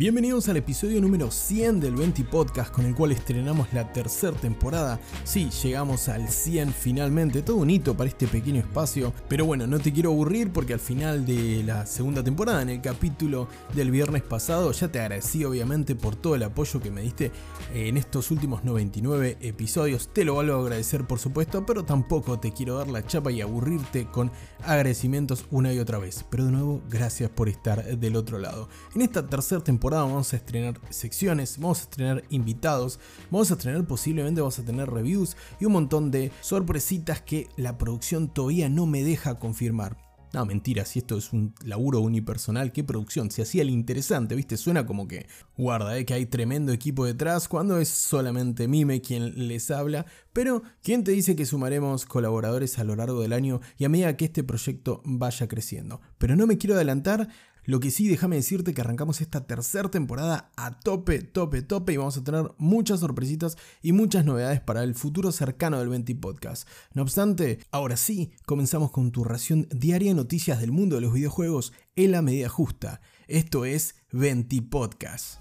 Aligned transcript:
Bienvenidos 0.00 0.48
al 0.48 0.56
episodio 0.56 0.98
número 0.98 1.30
100 1.30 1.78
del 1.78 1.94
20 1.94 2.24
Podcast 2.24 2.72
con 2.72 2.86
el 2.86 2.94
cual 2.94 3.12
estrenamos 3.12 3.70
la 3.74 3.92
tercera 3.92 4.34
temporada. 4.34 4.98
Sí, 5.24 5.50
llegamos 5.62 6.08
al 6.08 6.30
100 6.30 6.72
finalmente, 6.72 7.42
todo 7.42 7.58
un 7.58 7.68
hito 7.68 7.94
para 7.94 8.08
este 8.08 8.26
pequeño 8.26 8.60
espacio, 8.60 9.12
pero 9.28 9.44
bueno, 9.44 9.66
no 9.66 9.78
te 9.78 9.92
quiero 9.92 10.08
aburrir 10.08 10.54
porque 10.54 10.72
al 10.72 10.80
final 10.80 11.26
de 11.26 11.62
la 11.64 11.84
segunda 11.84 12.24
temporada, 12.24 12.62
en 12.62 12.70
el 12.70 12.80
capítulo 12.80 13.46
del 13.74 13.90
viernes 13.90 14.22
pasado, 14.22 14.72
ya 14.72 14.90
te 14.90 15.00
agradecí 15.00 15.44
obviamente 15.44 15.94
por 15.94 16.16
todo 16.16 16.34
el 16.34 16.44
apoyo 16.44 16.80
que 16.80 16.90
me 16.90 17.02
diste 17.02 17.30
en 17.74 17.98
estos 17.98 18.30
últimos 18.30 18.64
99 18.64 19.36
episodios. 19.42 20.08
Te 20.14 20.24
lo 20.24 20.32
vuelvo 20.32 20.54
a 20.54 20.62
agradecer 20.62 21.06
por 21.06 21.18
supuesto, 21.18 21.66
pero 21.66 21.84
tampoco 21.84 22.40
te 22.40 22.54
quiero 22.54 22.78
dar 22.78 22.88
la 22.88 23.06
chapa 23.06 23.32
y 23.32 23.42
aburrirte 23.42 24.06
con 24.06 24.32
agradecimientos 24.64 25.44
una 25.50 25.74
y 25.74 25.78
otra 25.78 25.98
vez. 25.98 26.24
Pero 26.30 26.46
de 26.46 26.52
nuevo, 26.52 26.80
gracias 26.88 27.28
por 27.28 27.50
estar 27.50 27.98
del 27.98 28.16
otro 28.16 28.38
lado. 28.38 28.70
En 28.94 29.02
esta 29.02 29.26
tercera 29.26 29.62
temporada 29.62 29.89
vamos 29.98 30.32
a 30.32 30.36
estrenar 30.36 30.80
secciones, 30.90 31.58
vamos 31.58 31.80
a 31.80 31.82
estrenar 31.82 32.24
invitados, 32.30 32.98
vamos 33.30 33.50
a 33.50 33.54
estrenar 33.54 33.84
posiblemente 33.84 34.40
vamos 34.40 34.58
a 34.58 34.64
tener 34.64 34.88
reviews 34.88 35.36
y 35.58 35.64
un 35.64 35.72
montón 35.72 36.10
de 36.10 36.30
sorpresitas 36.40 37.20
que 37.20 37.48
la 37.56 37.78
producción 37.78 38.32
todavía 38.32 38.68
no 38.68 38.86
me 38.86 39.02
deja 39.02 39.38
confirmar. 39.38 40.10
No, 40.32 40.46
mentira, 40.46 40.84
si 40.84 41.00
esto 41.00 41.18
es 41.18 41.32
un 41.32 41.54
laburo 41.64 42.00
unipersonal, 42.00 42.70
qué 42.70 42.84
producción, 42.84 43.32
se 43.32 43.42
hacía 43.42 43.62
el 43.62 43.70
interesante, 43.70 44.36
¿viste? 44.36 44.56
Suena 44.56 44.86
como 44.86 45.08
que, 45.08 45.26
guarda, 45.56 45.98
¿eh? 45.98 46.04
que 46.04 46.14
hay 46.14 46.26
tremendo 46.26 46.72
equipo 46.72 47.04
detrás, 47.04 47.48
cuando 47.48 47.78
es 47.78 47.88
solamente 47.88 48.68
Mime 48.68 49.00
quien 49.00 49.48
les 49.48 49.72
habla, 49.72 50.06
pero 50.32 50.62
¿quién 50.84 51.02
te 51.02 51.10
dice 51.10 51.34
que 51.34 51.46
sumaremos 51.46 52.06
colaboradores 52.06 52.78
a 52.78 52.84
lo 52.84 52.94
largo 52.94 53.22
del 53.22 53.32
año 53.32 53.60
y 53.76 53.84
a 53.84 53.88
medida 53.88 54.16
que 54.16 54.26
este 54.26 54.44
proyecto 54.44 55.02
vaya 55.04 55.48
creciendo? 55.48 56.00
Pero 56.18 56.36
no 56.36 56.46
me 56.46 56.58
quiero 56.58 56.76
adelantar, 56.76 57.28
lo 57.64 57.80
que 57.80 57.90
sí, 57.90 58.08
déjame 58.08 58.36
decirte 58.36 58.74
que 58.74 58.80
arrancamos 58.80 59.20
esta 59.20 59.46
tercera 59.46 59.90
temporada 59.90 60.50
a 60.56 60.80
tope, 60.80 61.22
tope, 61.22 61.62
tope 61.62 61.92
y 61.92 61.96
vamos 61.96 62.16
a 62.16 62.24
tener 62.24 62.50
muchas 62.58 63.00
sorpresitas 63.00 63.56
y 63.82 63.92
muchas 63.92 64.24
novedades 64.24 64.60
para 64.60 64.82
el 64.82 64.94
futuro 64.94 65.32
cercano 65.32 65.78
del 65.78 65.88
20 65.88 66.14
Podcast. 66.16 66.68
No 66.94 67.02
obstante, 67.02 67.60
ahora 67.70 67.96
sí, 67.96 68.32
comenzamos 68.46 68.90
con 68.90 69.12
tu 69.12 69.24
ración 69.24 69.68
diaria 69.70 70.10
de 70.10 70.14
noticias 70.14 70.60
del 70.60 70.72
mundo 70.72 70.96
de 70.96 71.02
los 71.02 71.12
videojuegos 71.12 71.72
en 71.96 72.12
la 72.12 72.22
medida 72.22 72.48
justa. 72.48 73.00
Esto 73.28 73.64
es 73.64 73.96
20 74.12 74.62
Podcast. 74.62 75.40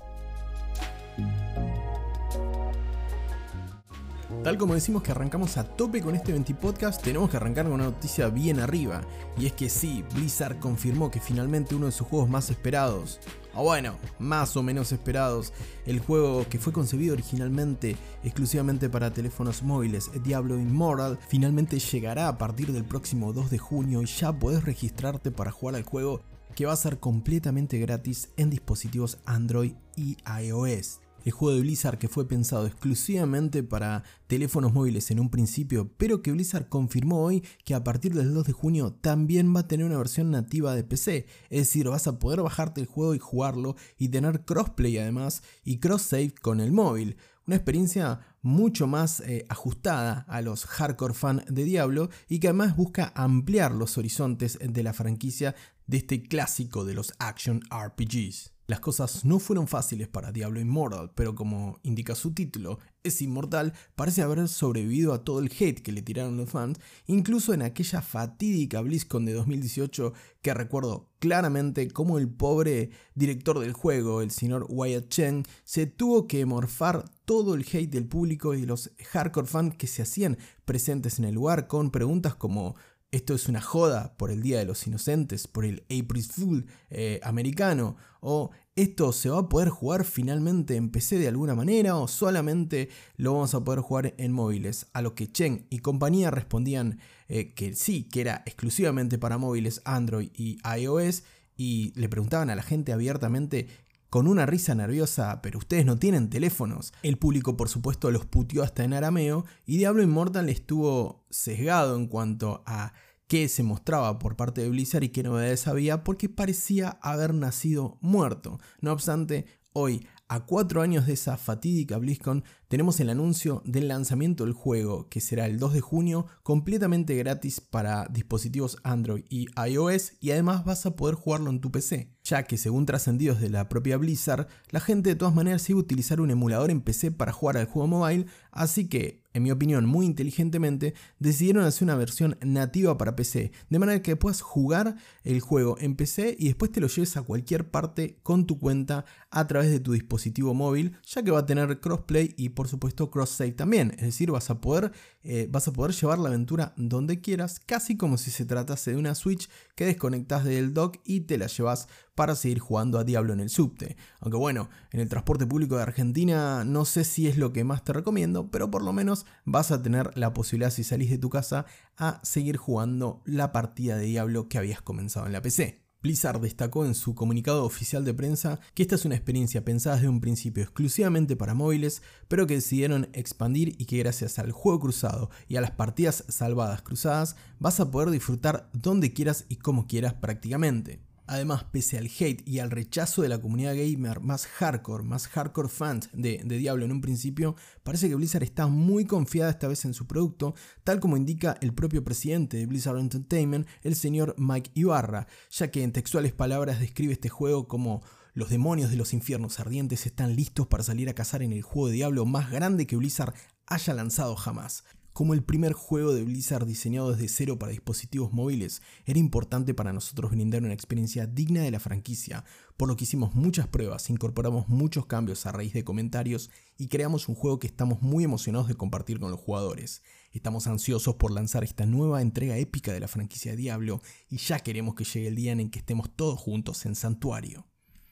Tal 4.43 4.57
como 4.57 4.73
decimos 4.73 5.03
que 5.03 5.11
arrancamos 5.11 5.57
a 5.57 5.65
tope 5.65 6.01
con 6.01 6.15
este 6.15 6.31
20 6.31 6.55
podcast, 6.55 7.03
tenemos 7.03 7.29
que 7.29 7.35
arrancar 7.35 7.65
con 7.65 7.73
una 7.73 7.83
noticia 7.83 8.29
bien 8.29 8.61
arriba. 8.61 9.01
Y 9.37 9.45
es 9.45 9.51
que 9.51 9.67
sí, 9.67 10.05
Blizzard 10.15 10.59
confirmó 10.59 11.11
que 11.11 11.19
finalmente 11.19 11.75
uno 11.75 11.87
de 11.87 11.91
sus 11.91 12.07
juegos 12.07 12.29
más 12.29 12.49
esperados, 12.49 13.19
o 13.53 13.63
bueno, 13.63 13.95
más 14.17 14.55
o 14.55 14.63
menos 14.63 14.93
esperados, 14.93 15.51
el 15.85 15.99
juego 15.99 16.47
que 16.47 16.57
fue 16.57 16.71
concebido 16.71 17.13
originalmente 17.15 17.97
exclusivamente 18.23 18.89
para 18.89 19.11
teléfonos 19.11 19.61
móviles, 19.61 20.09
Diablo 20.23 20.57
Immortal, 20.57 21.19
finalmente 21.27 21.77
llegará 21.77 22.29
a 22.29 22.37
partir 22.37 22.71
del 22.71 22.85
próximo 22.85 23.33
2 23.33 23.49
de 23.49 23.57
junio 23.57 24.01
y 24.01 24.05
ya 24.05 24.31
podés 24.31 24.63
registrarte 24.63 25.31
para 25.31 25.51
jugar 25.51 25.75
al 25.75 25.83
juego 25.83 26.21
que 26.55 26.65
va 26.65 26.71
a 26.71 26.77
ser 26.77 26.99
completamente 26.99 27.77
gratis 27.77 28.29
en 28.37 28.49
dispositivos 28.49 29.19
Android 29.25 29.73
y 29.97 30.15
iOS 30.41 31.01
el 31.25 31.31
juego 31.31 31.55
de 31.55 31.61
Blizzard 31.61 31.97
que 31.97 32.07
fue 32.07 32.27
pensado 32.27 32.67
exclusivamente 32.67 33.63
para 33.63 34.03
teléfonos 34.27 34.73
móviles 34.73 35.11
en 35.11 35.19
un 35.19 35.29
principio, 35.29 35.91
pero 35.97 36.21
que 36.21 36.31
Blizzard 36.31 36.69
confirmó 36.69 37.23
hoy 37.23 37.43
que 37.65 37.75
a 37.75 37.83
partir 37.83 38.13
del 38.13 38.33
2 38.33 38.47
de 38.47 38.53
junio 38.53 38.93
también 39.01 39.55
va 39.55 39.61
a 39.61 39.67
tener 39.67 39.85
una 39.85 39.97
versión 39.97 40.31
nativa 40.31 40.75
de 40.75 40.83
PC, 40.83 41.27
es 41.49 41.59
decir, 41.59 41.89
vas 41.89 42.07
a 42.07 42.19
poder 42.19 42.41
bajarte 42.41 42.81
el 42.81 42.87
juego 42.87 43.15
y 43.15 43.19
jugarlo 43.19 43.75
y 43.97 44.09
tener 44.09 44.45
crossplay 44.45 44.97
además 44.97 45.43
y 45.63 45.79
cross 45.79 46.03
save 46.03 46.33
con 46.41 46.59
el 46.59 46.71
móvil. 46.71 47.17
Una 47.47 47.55
experiencia 47.55 48.19
mucho 48.41 48.85
más 48.85 49.21
eh, 49.21 49.45
ajustada 49.49 50.25
a 50.27 50.41
los 50.41 50.65
hardcore 50.65 51.13
fans 51.13 51.43
de 51.47 51.63
Diablo 51.63 52.09
y 52.27 52.39
que 52.39 52.47
además 52.47 52.75
busca 52.75 53.11
ampliar 53.15 53.71
los 53.71 53.97
horizontes 53.97 54.59
de 54.61 54.83
la 54.83 54.93
franquicia 54.93 55.55
de 55.87 55.97
este 55.97 56.21
clásico 56.21 56.85
de 56.85 56.93
los 56.93 57.13
action 57.17 57.61
RPGs. 57.71 58.58
Las 58.69 58.81
cosas 58.81 59.25
no 59.25 59.39
fueron 59.39 59.67
fáciles 59.67 60.07
para 60.07 60.31
Diablo 60.31 60.59
Immortal, 60.59 61.11
pero 61.15 61.33
como 61.33 61.79
indica 61.81 62.13
su 62.13 62.35
título, 62.35 62.77
es 63.01 63.19
inmortal, 63.19 63.73
parece 63.95 64.21
haber 64.21 64.47
sobrevivido 64.47 65.11
a 65.11 65.23
todo 65.23 65.39
el 65.39 65.51
hate 65.59 65.81
que 65.81 65.91
le 65.91 66.03
tiraron 66.03 66.37
los 66.37 66.51
fans, 66.51 66.77
incluso 67.07 67.51
en 67.55 67.63
aquella 67.63 68.03
fatídica 68.03 68.81
BlizzCon 68.81 69.25
de 69.25 69.33
2018 69.33 70.13
que 70.43 70.53
recuerdo 70.53 71.09
claramente 71.17 71.89
cómo 71.89 72.19
el 72.19 72.29
pobre 72.29 72.91
director 73.15 73.57
del 73.57 73.73
juego, 73.73 74.21
el 74.21 74.29
señor 74.29 74.67
Wyatt 74.69 75.09
Chen, 75.09 75.45
se 75.63 75.87
tuvo 75.87 76.27
que 76.27 76.45
morfar 76.45 77.05
todo 77.25 77.55
el 77.55 77.65
hate 77.65 77.89
del 77.89 78.05
público 78.05 78.53
y 78.53 78.61
de 78.61 78.67
los 78.67 78.91
hardcore 79.11 79.47
fans 79.47 79.77
que 79.77 79.87
se 79.87 80.03
hacían 80.03 80.37
presentes 80.65 81.17
en 81.17 81.25
el 81.25 81.33
lugar 81.33 81.65
con 81.65 81.89
preguntas 81.89 82.35
como 82.35 82.75
esto 83.11 83.33
es 83.33 83.47
una 83.47 83.61
joda 83.61 84.15
por 84.17 84.31
el 84.31 84.41
Día 84.41 84.59
de 84.59 84.65
los 84.65 84.85
Inocentes, 84.85 85.47
por 85.47 85.65
el 85.65 85.83
April 85.85 86.23
Fool 86.23 86.65
eh, 86.89 87.19
americano, 87.23 87.95
o 88.21 88.51
esto 88.75 89.11
se 89.11 89.29
va 89.29 89.39
a 89.39 89.49
poder 89.49 89.69
jugar 89.69 90.05
finalmente 90.05 90.75
en 90.75 90.89
PC 90.89 91.17
de 91.17 91.27
alguna 91.27 91.55
manera 91.55 91.97
o 91.97 92.07
solamente 92.07 92.89
lo 93.17 93.33
vamos 93.33 93.53
a 93.53 93.63
poder 93.63 93.81
jugar 93.81 94.13
en 94.17 94.31
móviles. 94.31 94.87
A 94.93 95.01
lo 95.01 95.15
que 95.15 95.31
Chen 95.31 95.65
y 95.69 95.79
compañía 95.79 96.31
respondían 96.31 96.99
eh, 97.27 97.53
que 97.53 97.75
sí, 97.75 98.03
que 98.03 98.21
era 98.21 98.43
exclusivamente 98.45 99.17
para 99.17 99.37
móviles 99.37 99.81
Android 99.85 100.29
y 100.33 100.59
iOS 100.77 101.23
y 101.57 101.91
le 101.99 102.07
preguntaban 102.07 102.49
a 102.49 102.55
la 102.55 102.63
gente 102.63 102.93
abiertamente 102.93 103.67
con 104.09 104.27
una 104.27 104.45
risa 104.45 104.75
nerviosa, 104.75 105.41
pero 105.41 105.59
ustedes 105.59 105.85
no 105.85 105.97
tienen 105.97 106.29
teléfonos. 106.29 106.93
El 107.03 107.17
público 107.17 107.55
por 107.55 107.69
supuesto 107.69 108.11
los 108.11 108.25
putió 108.25 108.63
hasta 108.63 108.83
en 108.83 108.93
arameo 108.93 109.45
y 109.65 109.77
Diablo 109.77 110.01
Immortal 110.01 110.49
estuvo 110.49 111.25
sesgado 111.29 111.95
en 111.95 112.07
cuanto 112.07 112.63
a 112.65 112.93
qué 113.27 113.47
se 113.47 113.61
mostraba 113.61 114.17
por 114.17 114.35
parte 114.35 114.61
de 114.61 114.69
Blizzard 114.69 115.03
y 115.03 115.09
qué 115.09 115.21
novedades 115.21 115.67
había 115.67 116.03
porque 116.03 116.29
parecía 116.29 116.97
haber 117.01 117.33
nacido 117.33 117.99
muerto. 118.01 118.59
No 118.81 118.91
obstante, 118.91 119.45
hoy 119.71 120.07
a 120.29 120.45
cuatro 120.45 120.83
años 120.83 121.07
de 121.07 121.13
esa 121.13 121.37
fatídica 121.37 121.97
BlizzCon, 121.97 122.43
tenemos 122.67 122.99
el 122.99 123.09
anuncio 123.09 123.63
del 123.65 123.87
lanzamiento 123.87 124.45
del 124.45 124.53
juego, 124.53 125.09
que 125.09 125.21
será 125.21 125.47
el 125.47 125.57
2 125.57 125.73
de 125.73 125.81
junio, 125.81 126.27
completamente 126.43 127.15
gratis 127.15 127.59
para 127.59 128.07
dispositivos 128.11 128.77
Android 128.83 129.25
y 129.27 129.47
iOS, 129.67 130.13
y 130.21 130.29
además 130.29 130.65
vas 130.65 130.85
a 130.85 130.95
poder 130.95 131.15
jugarlo 131.15 131.49
en 131.49 131.61
tu 131.61 131.71
PC, 131.71 132.11
ya 132.23 132.43
que 132.43 132.57
según 132.57 132.85
trascendidos 132.85 133.41
de 133.41 133.49
la 133.49 133.69
propia 133.69 133.97
Blizzard, 133.97 134.47
la 134.69 134.79
gente 134.79 135.09
de 135.09 135.15
todas 135.15 135.33
maneras 135.33 135.67
iba 135.67 135.79
a 135.79 135.81
utilizar 135.83 136.21
un 136.21 136.29
emulador 136.29 136.69
en 136.69 136.81
PC 136.81 137.11
para 137.11 137.33
jugar 137.33 137.57
al 137.57 137.65
juego 137.65 137.87
mobile, 137.87 138.27
así 138.51 138.87
que 138.87 139.23
en 139.39 139.43
mi 139.43 139.51
opinión, 139.51 139.85
muy 139.85 140.05
inteligentemente, 140.05 140.93
decidieron 141.17 141.63
hacer 141.63 141.85
una 141.85 141.95
versión 141.95 142.37
nativa 142.41 142.97
para 142.97 143.15
PC, 143.15 143.51
de 143.69 143.79
manera 143.79 144.01
que 144.01 144.15
puedas 144.15 144.41
jugar 144.41 144.95
el 145.23 145.39
juego 145.39 145.77
en 145.79 145.95
PC 145.95 146.35
y 146.37 146.47
después 146.47 146.71
te 146.71 146.79
lo 146.79 146.87
lleves 146.87 147.17
a 147.17 147.23
cualquier 147.23 147.71
parte 147.71 148.19
con 148.21 148.45
tu 148.45 148.59
cuenta 148.59 149.05
a 149.31 149.47
través 149.47 149.71
de 149.71 149.79
tu 149.79 149.93
dispositivo 149.93 150.53
móvil, 150.53 150.97
ya 151.05 151.23
que 151.23 151.31
va 151.31 151.39
a 151.39 151.45
tener 151.45 151.79
crossplay 151.79 152.33
y 152.37 152.49
por 152.49 152.67
supuesto 152.67 153.09
cross 153.09 153.31
save 153.31 153.53
también, 153.53 153.91
es 153.97 154.05
decir, 154.05 154.31
vas 154.31 154.49
a 154.49 154.61
poder 154.61 154.91
eh, 155.21 155.47
vas 155.51 155.67
a 155.67 155.73
poder 155.73 155.93
llevar 155.93 156.17
la 156.17 156.29
aventura 156.29 156.73
donde 156.77 157.19
quieras, 157.19 157.59
casi 157.59 157.97
como 157.97 158.17
si 158.17 158.31
se 158.31 158.45
tratase 158.45 158.91
de 158.91 158.97
una 158.97 159.15
Switch 159.15 159.49
que 159.75 159.85
desconectas 159.85 160.45
del 160.45 160.73
dock 160.73 160.97
y 161.03 161.21
te 161.21 161.37
la 161.37 161.47
llevas 161.47 161.89
para 162.19 162.35
seguir 162.35 162.59
jugando 162.59 162.99
a 162.99 163.05
Diablo 163.05 163.31
en 163.31 163.39
el 163.39 163.49
subte. 163.49 163.95
Aunque 164.19 164.37
bueno, 164.37 164.69
en 164.91 164.99
el 164.99 165.07
transporte 165.07 165.47
público 165.47 165.77
de 165.77 165.83
Argentina 165.83 166.65
no 166.65 166.83
sé 166.83 167.05
si 167.05 167.27
es 167.29 167.37
lo 167.37 167.53
que 167.53 167.63
más 167.63 167.85
te 167.85 167.93
recomiendo, 167.93 168.51
pero 168.51 168.69
por 168.69 168.83
lo 168.83 168.91
menos 168.91 169.25
vas 169.45 169.71
a 169.71 169.81
tener 169.81 170.11
la 170.17 170.33
posibilidad 170.33 170.69
si 170.69 170.83
salís 170.83 171.11
de 171.11 171.17
tu 171.17 171.29
casa 171.29 171.65
a 171.95 172.19
seguir 172.21 172.57
jugando 172.57 173.21
la 173.23 173.53
partida 173.53 173.95
de 173.95 174.03
Diablo 174.03 174.49
que 174.49 174.57
habías 174.57 174.81
comenzado 174.81 175.27
en 175.27 175.31
la 175.31 175.41
PC. 175.41 175.81
Blizzard 176.01 176.41
destacó 176.41 176.85
en 176.85 176.93
su 176.93 177.15
comunicado 177.15 177.63
oficial 177.63 178.03
de 178.03 178.13
prensa 178.13 178.59
que 178.73 178.83
esta 178.83 178.95
es 178.95 179.05
una 179.05 179.15
experiencia 179.15 179.63
pensada 179.63 179.95
desde 179.95 180.09
un 180.09 180.19
principio 180.19 180.63
exclusivamente 180.63 181.37
para 181.37 181.53
móviles, 181.53 182.01
pero 182.27 182.47
que 182.47 182.55
decidieron 182.55 183.07
expandir 183.13 183.75
y 183.77 183.85
que 183.85 183.99
gracias 183.99 184.39
al 184.39 184.51
juego 184.51 184.81
cruzado 184.81 185.29
y 185.47 185.55
a 185.55 185.61
las 185.61 185.71
partidas 185.71 186.25
salvadas 186.27 186.81
cruzadas 186.81 187.37
vas 187.59 187.79
a 187.79 187.89
poder 187.91 188.09
disfrutar 188.09 188.69
donde 188.73 189.13
quieras 189.13 189.45
y 189.47 189.55
como 189.55 189.87
quieras 189.87 190.15
prácticamente. 190.15 191.07
Además, 191.31 191.63
pese 191.65 191.99
al 191.99 192.07
hate 192.07 192.41
y 192.47 192.57
al 192.57 192.71
rechazo 192.71 193.21
de 193.21 193.29
la 193.29 193.39
comunidad 193.39 193.75
gamer 193.75 194.19
más 194.19 194.47
hardcore, 194.47 195.03
más 195.03 195.27
hardcore 195.27 195.69
fans 195.69 196.09
de, 196.11 196.39
Diablo 196.43 196.85
en 196.85 196.91
un 196.91 197.01
principio, 197.01 197.55
parece 197.83 198.09
que 198.09 198.15
Blizzard 198.15 198.41
está 198.41 198.65
muy 198.65 199.05
confiada 199.05 199.51
esta 199.51 199.67
vez 199.67 199.85
en 199.85 199.93
su 199.93 200.07
producto, 200.07 200.55
tal 200.83 200.99
como 200.99 201.17
indica 201.17 201.55
el 201.61 201.71
propio 201.71 202.03
presidente 202.03 202.57
de 202.57 202.65
Blizzard 202.65 202.97
Entertainment, 202.97 203.67
el 203.83 203.93
señor 203.93 204.33
Mike 204.39 204.71
Ibarra, 204.73 205.27
ya 205.51 205.69
que 205.69 205.83
en 205.83 205.91
textuales 205.91 206.33
palabras 206.33 206.79
describe 206.79 207.13
este 207.13 207.29
juego 207.29 207.67
como 207.67 208.01
los 208.33 208.49
demonios 208.49 208.89
de 208.89 208.97
los 208.97 209.13
infiernos 209.13 209.59
ardientes 209.59 210.07
están 210.07 210.35
listos 210.35 210.65
para 210.65 210.81
salir 210.81 211.09
a 211.09 211.13
cazar 211.13 211.43
en 211.43 211.53
el 211.53 211.61
juego 211.61 211.89
de 211.89 211.93
Diablo 211.93 212.25
más 212.25 212.49
grande 212.49 212.87
que 212.87 212.95
Blizzard 212.95 213.35
haya 213.67 213.93
lanzado 213.93 214.35
jamás. 214.35 214.83
Como 215.19 215.33
el 215.33 215.43
primer 215.43 215.73
juego 215.73 216.13
de 216.13 216.23
Blizzard 216.23 216.65
diseñado 216.65 217.11
desde 217.11 217.27
cero 217.27 217.59
para 217.59 217.73
dispositivos 217.73 218.31
móviles, 218.31 218.81
era 219.05 219.19
importante 219.19 219.73
para 219.73 219.91
nosotros 219.91 220.31
brindar 220.31 220.63
una 220.63 220.73
experiencia 220.73 221.27
digna 221.27 221.61
de 221.61 221.71
la 221.71 221.81
franquicia, 221.81 222.45
por 222.77 222.87
lo 222.87 222.95
que 222.95 223.03
hicimos 223.03 223.35
muchas 223.35 223.67
pruebas, 223.67 224.09
incorporamos 224.09 224.69
muchos 224.69 225.07
cambios 225.07 225.45
a 225.45 225.51
raíz 225.51 225.73
de 225.73 225.83
comentarios 225.83 226.49
y 226.77 226.87
creamos 226.87 227.27
un 227.27 227.35
juego 227.35 227.59
que 227.59 227.67
estamos 227.67 228.01
muy 228.01 228.23
emocionados 228.23 228.69
de 228.69 228.75
compartir 228.75 229.19
con 229.19 229.29
los 229.29 229.41
jugadores. 229.41 230.03
Estamos 230.31 230.67
ansiosos 230.67 231.15
por 231.15 231.31
lanzar 231.31 231.65
esta 231.65 231.85
nueva 231.85 232.21
entrega 232.21 232.55
épica 232.55 232.93
de 232.93 233.01
la 233.01 233.09
franquicia 233.09 233.57
Diablo 233.57 234.01
y 234.29 234.37
ya 234.37 234.59
queremos 234.59 234.95
que 234.95 235.03
llegue 235.03 235.27
el 235.27 235.35
día 235.35 235.51
en 235.51 235.69
que 235.69 235.79
estemos 235.79 236.09
todos 236.15 236.39
juntos 236.39 236.85
en 236.85 236.95
Santuario. 236.95 237.68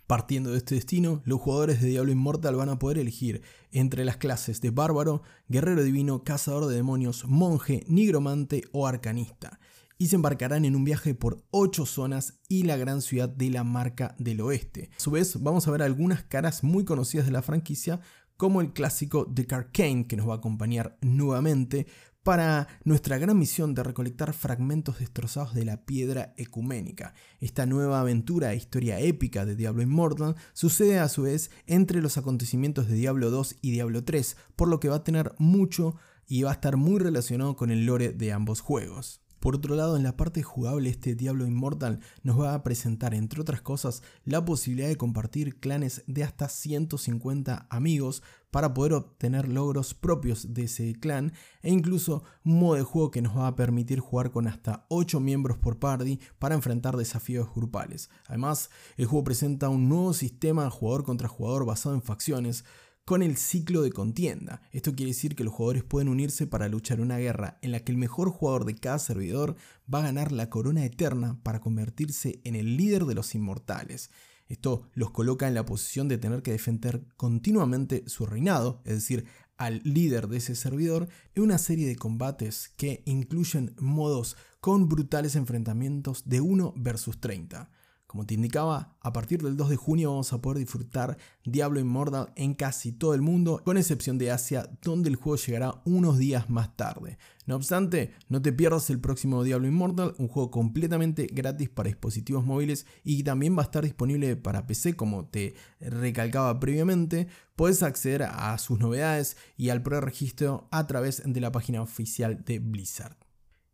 Partiendo 0.07 0.51
de 0.51 0.59
este 0.59 0.75
destino, 0.75 1.21
los 1.25 1.41
jugadores 1.41 1.81
de 1.81 1.89
Diablo 1.89 2.13
Immortal 2.13 2.55
van 2.55 2.69
a 2.69 2.79
poder 2.79 2.97
elegir 2.97 3.41
entre 3.73 4.05
las 4.05 4.15
clases 4.15 4.61
de 4.61 4.69
bárbaro, 4.69 5.21
guerrero 5.49 5.83
divino, 5.83 6.23
cazador 6.23 6.67
de 6.67 6.77
demonios, 6.77 7.25
monje, 7.25 7.83
nigromante 7.89 8.63
o 8.71 8.87
arcanista, 8.87 9.59
y 9.97 10.07
se 10.07 10.15
embarcarán 10.15 10.63
en 10.63 10.77
un 10.77 10.85
viaje 10.85 11.13
por 11.13 11.43
8 11.51 11.85
zonas 11.85 12.39
y 12.47 12.63
la 12.63 12.77
gran 12.77 13.01
ciudad 13.01 13.27
de 13.27 13.49
la 13.49 13.65
Marca 13.65 14.15
del 14.17 14.39
Oeste. 14.39 14.91
A 14.95 14.99
su 15.01 15.11
vez, 15.11 15.43
vamos 15.43 15.67
a 15.67 15.71
ver 15.71 15.81
algunas 15.81 16.23
caras 16.23 16.63
muy 16.63 16.85
conocidas 16.85 17.25
de 17.25 17.33
la 17.33 17.41
franquicia, 17.41 17.99
como 18.37 18.61
el 18.61 18.71
clásico 18.71 19.29
The 19.33 19.45
Carcane, 19.45 20.07
que 20.07 20.15
nos 20.15 20.29
va 20.29 20.35
a 20.35 20.37
acompañar 20.37 20.97
nuevamente, 21.01 21.85
para 22.27 22.67
nuestra 22.83 23.17
gran 23.17 23.39
misión 23.39 23.73
de 23.73 23.83
recolectar 23.83 24.33
fragmentos 24.33 24.99
destrozados 24.99 25.53
de 25.53 25.63
la 25.63 25.85
piedra 25.85 26.33
ecuménica. 26.35 27.13
Esta 27.39 27.65
nueva 27.65 28.01
aventura 28.01 28.51
e 28.51 28.57
historia 28.57 28.99
épica 28.99 29.45
de 29.45 29.55
Diablo 29.55 29.81
Immortal 29.81 30.35
sucede 30.51 30.99
a 30.99 31.07
su 31.07 31.21
vez 31.21 31.51
entre 31.67 32.01
los 32.01 32.17
acontecimientos 32.17 32.89
de 32.89 32.95
Diablo 32.95 33.31
2 33.31 33.59
y 33.61 33.71
Diablo 33.71 34.03
3, 34.03 34.35
por 34.57 34.67
lo 34.67 34.81
que 34.81 34.89
va 34.89 34.97
a 34.97 35.03
tener 35.05 35.35
mucho 35.37 35.95
y 36.27 36.43
va 36.43 36.49
a 36.49 36.55
estar 36.55 36.75
muy 36.75 36.99
relacionado 36.99 37.55
con 37.55 37.71
el 37.71 37.85
lore 37.85 38.11
de 38.11 38.33
ambos 38.33 38.59
juegos. 38.59 39.21
Por 39.39 39.55
otro 39.55 39.75
lado, 39.75 39.95
en 39.95 40.03
la 40.03 40.17
parte 40.17 40.43
jugable, 40.43 40.89
este 40.89 41.15
Diablo 41.15 41.47
Immortal 41.47 42.01
nos 42.23 42.37
va 42.41 42.53
a 42.53 42.63
presentar, 42.63 43.13
entre 43.13 43.39
otras 43.39 43.61
cosas, 43.61 44.01
la 44.25 44.43
posibilidad 44.43 44.89
de 44.89 44.97
compartir 44.97 45.61
clanes 45.61 46.03
de 46.07 46.25
hasta 46.25 46.49
150 46.49 47.67
amigos 47.69 48.21
para 48.57 48.73
poder 48.73 48.93
obtener 48.93 49.47
logros 49.47 49.93
propios 49.93 50.55
de 50.55 50.63
ese 50.63 50.95
clan 50.95 51.31
e 51.61 51.71
incluso 51.71 52.23
un 52.43 52.57
modo 52.57 52.73
de 52.73 52.81
juego 52.81 53.11
que 53.11 53.21
nos 53.21 53.37
va 53.37 53.45
a 53.45 53.55
permitir 53.55 53.99
jugar 53.99 54.31
con 54.31 54.47
hasta 54.47 54.87
8 54.89 55.19
miembros 55.19 55.59
por 55.59 55.77
party 55.77 56.19
para 56.39 56.55
enfrentar 56.55 56.97
desafíos 56.97 57.49
grupales. 57.53 58.09
Además, 58.25 58.71
el 58.95 59.05
juego 59.05 59.25
presenta 59.25 59.69
un 59.69 59.87
nuevo 59.87 60.11
sistema 60.11 60.67
jugador 60.71 61.03
contra 61.03 61.27
jugador 61.27 61.67
basado 61.67 61.93
en 61.93 62.01
facciones, 62.01 62.65
con 63.05 63.21
el 63.21 63.37
ciclo 63.37 63.83
de 63.83 63.91
contienda. 63.91 64.63
Esto 64.71 64.95
quiere 64.95 65.11
decir 65.11 65.35
que 65.35 65.43
los 65.43 65.53
jugadores 65.53 65.83
pueden 65.83 66.07
unirse 66.07 66.47
para 66.47 66.67
luchar 66.67 66.99
una 66.99 67.19
guerra 67.19 67.59
en 67.61 67.71
la 67.71 67.81
que 67.81 67.91
el 67.91 67.99
mejor 67.99 68.31
jugador 68.31 68.65
de 68.65 68.73
cada 68.73 68.97
servidor 68.97 69.55
va 69.93 69.99
a 69.99 70.05
ganar 70.05 70.31
la 70.31 70.49
corona 70.49 70.83
eterna 70.83 71.39
para 71.43 71.61
convertirse 71.61 72.41
en 72.43 72.55
el 72.55 72.75
líder 72.75 73.05
de 73.05 73.13
los 73.13 73.35
inmortales. 73.35 74.09
Esto 74.47 74.89
los 74.93 75.11
coloca 75.11 75.47
en 75.47 75.53
la 75.53 75.65
posición 75.65 76.07
de 76.07 76.17
tener 76.17 76.41
que 76.41 76.51
defender 76.51 77.05
continuamente 77.17 78.03
su 78.07 78.25
reinado, 78.25 78.81
es 78.85 78.95
decir, 78.95 79.25
al 79.57 79.81
líder 79.83 80.27
de 80.27 80.37
ese 80.37 80.55
servidor, 80.55 81.07
en 81.35 81.43
una 81.43 81.57
serie 81.57 81.87
de 81.87 81.95
combates 81.95 82.69
que 82.77 83.01
incluyen 83.05 83.75
modos 83.79 84.37
con 84.59 84.87
brutales 84.87 85.35
enfrentamientos 85.35 86.27
de 86.29 86.41
1 86.41 86.73
versus 86.77 87.19
30. 87.19 87.69
Como 88.07 88.25
te 88.25 88.35
indicaba, 88.35 88.95
a 89.01 89.11
partir 89.11 89.43
del 89.43 89.57
2 89.57 89.69
de 89.69 89.75
junio 89.75 90.11
vamos 90.11 90.31
a 90.31 90.41
poder 90.41 90.59
disfrutar 90.59 91.17
Diablo 91.43 91.81
Immortal 91.81 92.31
en 92.37 92.53
casi 92.53 92.93
todo 92.93 93.13
el 93.13 93.21
mundo, 93.21 93.61
con 93.65 93.77
excepción 93.77 94.17
de 94.17 94.31
Asia, 94.31 94.69
donde 94.81 95.09
el 95.09 95.17
juego 95.17 95.35
llegará 95.35 95.81
unos 95.83 96.17
días 96.17 96.49
más 96.49 96.77
tarde. 96.77 97.17
No 97.45 97.57
obstante, 97.57 98.13
no 98.29 98.41
te 98.41 98.53
pierdas 98.53 98.89
el 98.89 99.01
próximo 99.01 99.43
Diablo 99.43 99.67
Immortal, 99.67 100.15
un 100.19 100.29
juego 100.29 100.51
completamente 100.51 101.27
gratis 101.29 101.67
para 101.67 101.89
dispositivos 101.89 102.45
móviles 102.45 102.85
y 103.03 103.23
también 103.23 103.57
va 103.57 103.63
a 103.63 103.65
estar 103.65 103.83
disponible 103.83 104.37
para 104.37 104.67
PC, 104.67 104.95
como 104.95 105.25
te 105.25 105.55
recalcaba 105.81 106.61
previamente. 106.61 107.27
Puedes 107.57 107.83
acceder 107.83 108.23
a 108.23 108.57
sus 108.57 108.79
novedades 108.79 109.35
y 109.57 109.67
al 109.67 109.83
pre-registro 109.83 110.69
a 110.71 110.87
través 110.87 111.23
de 111.25 111.41
la 111.41 111.51
página 111.51 111.81
oficial 111.81 112.45
de 112.45 112.59
Blizzard. 112.59 113.26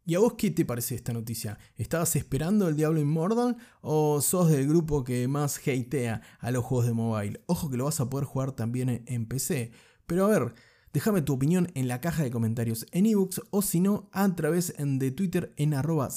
¿Y 0.05 0.15
a 0.15 0.19
vos 0.19 0.33
qué 0.33 0.51
te 0.51 0.65
parece 0.65 0.95
esta 0.95 1.13
noticia? 1.13 1.57
¿Estabas 1.77 2.17
esperando 2.17 2.67
el 2.67 2.75
Diablo 2.75 2.99
Immortal 2.99 3.55
o 3.79 4.19
sos 4.19 4.49
del 4.49 4.67
grupo 4.67 5.05
que 5.05 5.29
más 5.29 5.59
hatea 5.59 6.21
a 6.39 6.51
los 6.51 6.65
juegos 6.65 6.87
de 6.87 6.93
mobile? 6.93 7.41
Ojo 7.45 7.69
que 7.69 7.77
lo 7.77 7.85
vas 7.85 8.01
a 8.01 8.09
poder 8.09 8.25
jugar 8.25 8.51
también 8.51 9.03
en 9.05 9.25
PC. 9.25 9.71
Pero 10.05 10.25
a 10.25 10.27
ver, 10.27 10.55
déjame 10.91 11.21
tu 11.21 11.31
opinión 11.31 11.71
en 11.73 11.87
la 11.87 12.01
caja 12.01 12.21
de 12.21 12.31
comentarios 12.31 12.85
en 12.91 13.05
ebooks 13.05 13.43
o 13.49 13.61
si 13.61 13.79
no 13.79 14.09
a 14.11 14.35
través 14.35 14.73
de 14.77 15.11
Twitter 15.11 15.53
en 15.55 15.73
arroba 15.73 16.09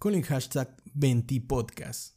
con 0.00 0.14
el 0.14 0.24
hashtag 0.24 0.76
20podcast. 0.94 2.14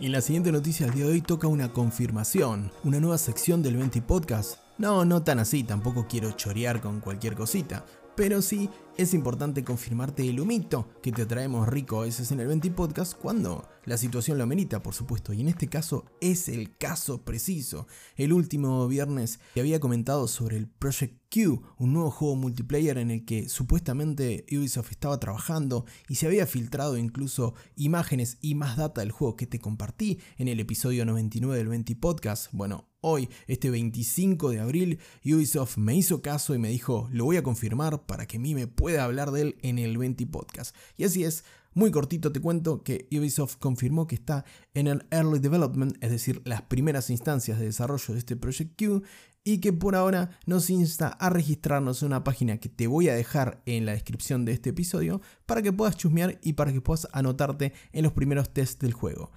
Y 0.00 0.06
en 0.06 0.12
la 0.12 0.22
siguiente 0.22 0.52
noticia 0.52 0.86
del 0.86 0.94
día 0.94 1.04
de 1.04 1.12
hoy 1.12 1.20
toca 1.20 1.48
una 1.48 1.74
confirmación, 1.74 2.72
una 2.82 2.98
nueva 2.98 3.18
sección 3.18 3.62
del 3.62 3.76
20 3.76 4.00
Podcast 4.02 4.65
no, 4.78 5.04
no 5.04 5.22
tan 5.22 5.38
así, 5.38 5.62
tampoco 5.64 6.06
quiero 6.08 6.32
chorear 6.32 6.80
con 6.80 7.00
cualquier 7.00 7.34
cosita, 7.34 7.84
pero 8.14 8.42
sí 8.42 8.70
es 8.98 9.12
importante 9.12 9.62
confirmarte 9.62 10.26
el 10.26 10.40
humito 10.40 10.88
que 11.02 11.12
te 11.12 11.26
traemos 11.26 11.68
rico 11.68 12.00
a 12.00 12.04
veces 12.04 12.32
en 12.32 12.40
el 12.40 12.46
20 12.46 12.70
Podcast 12.70 13.14
cuando 13.14 13.68
la 13.84 13.98
situación 13.98 14.38
lo 14.38 14.44
amerita, 14.44 14.82
por 14.82 14.94
supuesto, 14.94 15.32
y 15.32 15.42
en 15.42 15.48
este 15.48 15.68
caso 15.68 16.06
es 16.20 16.48
el 16.48 16.76
caso 16.76 17.22
preciso. 17.22 17.86
El 18.16 18.32
último 18.32 18.88
viernes 18.88 19.38
te 19.54 19.60
había 19.60 19.80
comentado 19.80 20.26
sobre 20.28 20.56
el 20.56 20.66
Project 20.66 21.20
Q, 21.30 21.62
un 21.78 21.92
nuevo 21.92 22.10
juego 22.10 22.36
multiplayer 22.36 22.96
en 22.98 23.10
el 23.10 23.24
que 23.24 23.48
supuestamente 23.48 24.46
Ubisoft 24.50 24.92
estaba 24.92 25.20
trabajando 25.20 25.84
y 26.08 26.14
se 26.14 26.26
había 26.26 26.46
filtrado 26.46 26.96
incluso 26.96 27.54
imágenes 27.76 28.38
y 28.40 28.54
más 28.54 28.76
data 28.76 29.02
del 29.02 29.12
juego 29.12 29.36
que 29.36 29.46
te 29.46 29.58
compartí 29.58 30.20
en 30.38 30.48
el 30.48 30.58
episodio 30.58 31.04
99 31.04 31.58
del 31.58 31.68
20 31.68 31.96
Podcast. 31.96 32.48
Bueno, 32.52 32.88
Hoy, 33.08 33.28
este 33.46 33.70
25 33.70 34.50
de 34.50 34.58
abril, 34.58 34.98
Ubisoft 35.24 35.76
me 35.76 35.94
hizo 35.94 36.22
caso 36.22 36.56
y 36.56 36.58
me 36.58 36.70
dijo, 36.70 37.08
lo 37.12 37.24
voy 37.24 37.36
a 37.36 37.42
confirmar 37.44 38.04
para 38.04 38.26
que 38.26 38.40
Mime 38.40 38.66
pueda 38.66 38.85
hablar 38.98 39.30
de 39.30 39.42
él 39.42 39.56
en 39.62 39.78
el 39.78 39.98
20 39.98 40.26
Podcast. 40.26 40.74
Y 40.96 41.04
así 41.04 41.24
es, 41.24 41.44
muy 41.74 41.90
cortito 41.90 42.32
te 42.32 42.40
cuento 42.40 42.82
que 42.82 43.06
Ubisoft 43.12 43.56
confirmó 43.56 44.06
que 44.06 44.14
está 44.14 44.44
en 44.72 44.86
el 44.86 45.06
Early 45.10 45.40
Development, 45.40 45.96
es 46.02 46.10
decir, 46.10 46.40
las 46.44 46.62
primeras 46.62 47.10
instancias 47.10 47.58
de 47.58 47.66
desarrollo 47.66 48.14
de 48.14 48.18
este 48.18 48.36
Project 48.36 48.82
Q, 48.82 49.02
y 49.44 49.58
que 49.58 49.72
por 49.72 49.94
ahora 49.94 50.30
nos 50.46 50.70
insta 50.70 51.08
a 51.08 51.30
registrarnos 51.30 52.02
en 52.02 52.06
una 52.06 52.24
página 52.24 52.56
que 52.58 52.68
te 52.68 52.86
voy 52.86 53.08
a 53.08 53.14
dejar 53.14 53.62
en 53.66 53.86
la 53.86 53.92
descripción 53.92 54.44
de 54.44 54.52
este 54.52 54.70
episodio 54.70 55.20
para 55.46 55.62
que 55.62 55.72
puedas 55.72 55.96
chusmear 55.96 56.38
y 56.42 56.54
para 56.54 56.72
que 56.72 56.80
puedas 56.80 57.06
anotarte 57.12 57.72
en 57.92 58.04
los 58.04 58.12
primeros 58.12 58.52
tests 58.52 58.80
del 58.80 58.92
juego. 58.92 59.30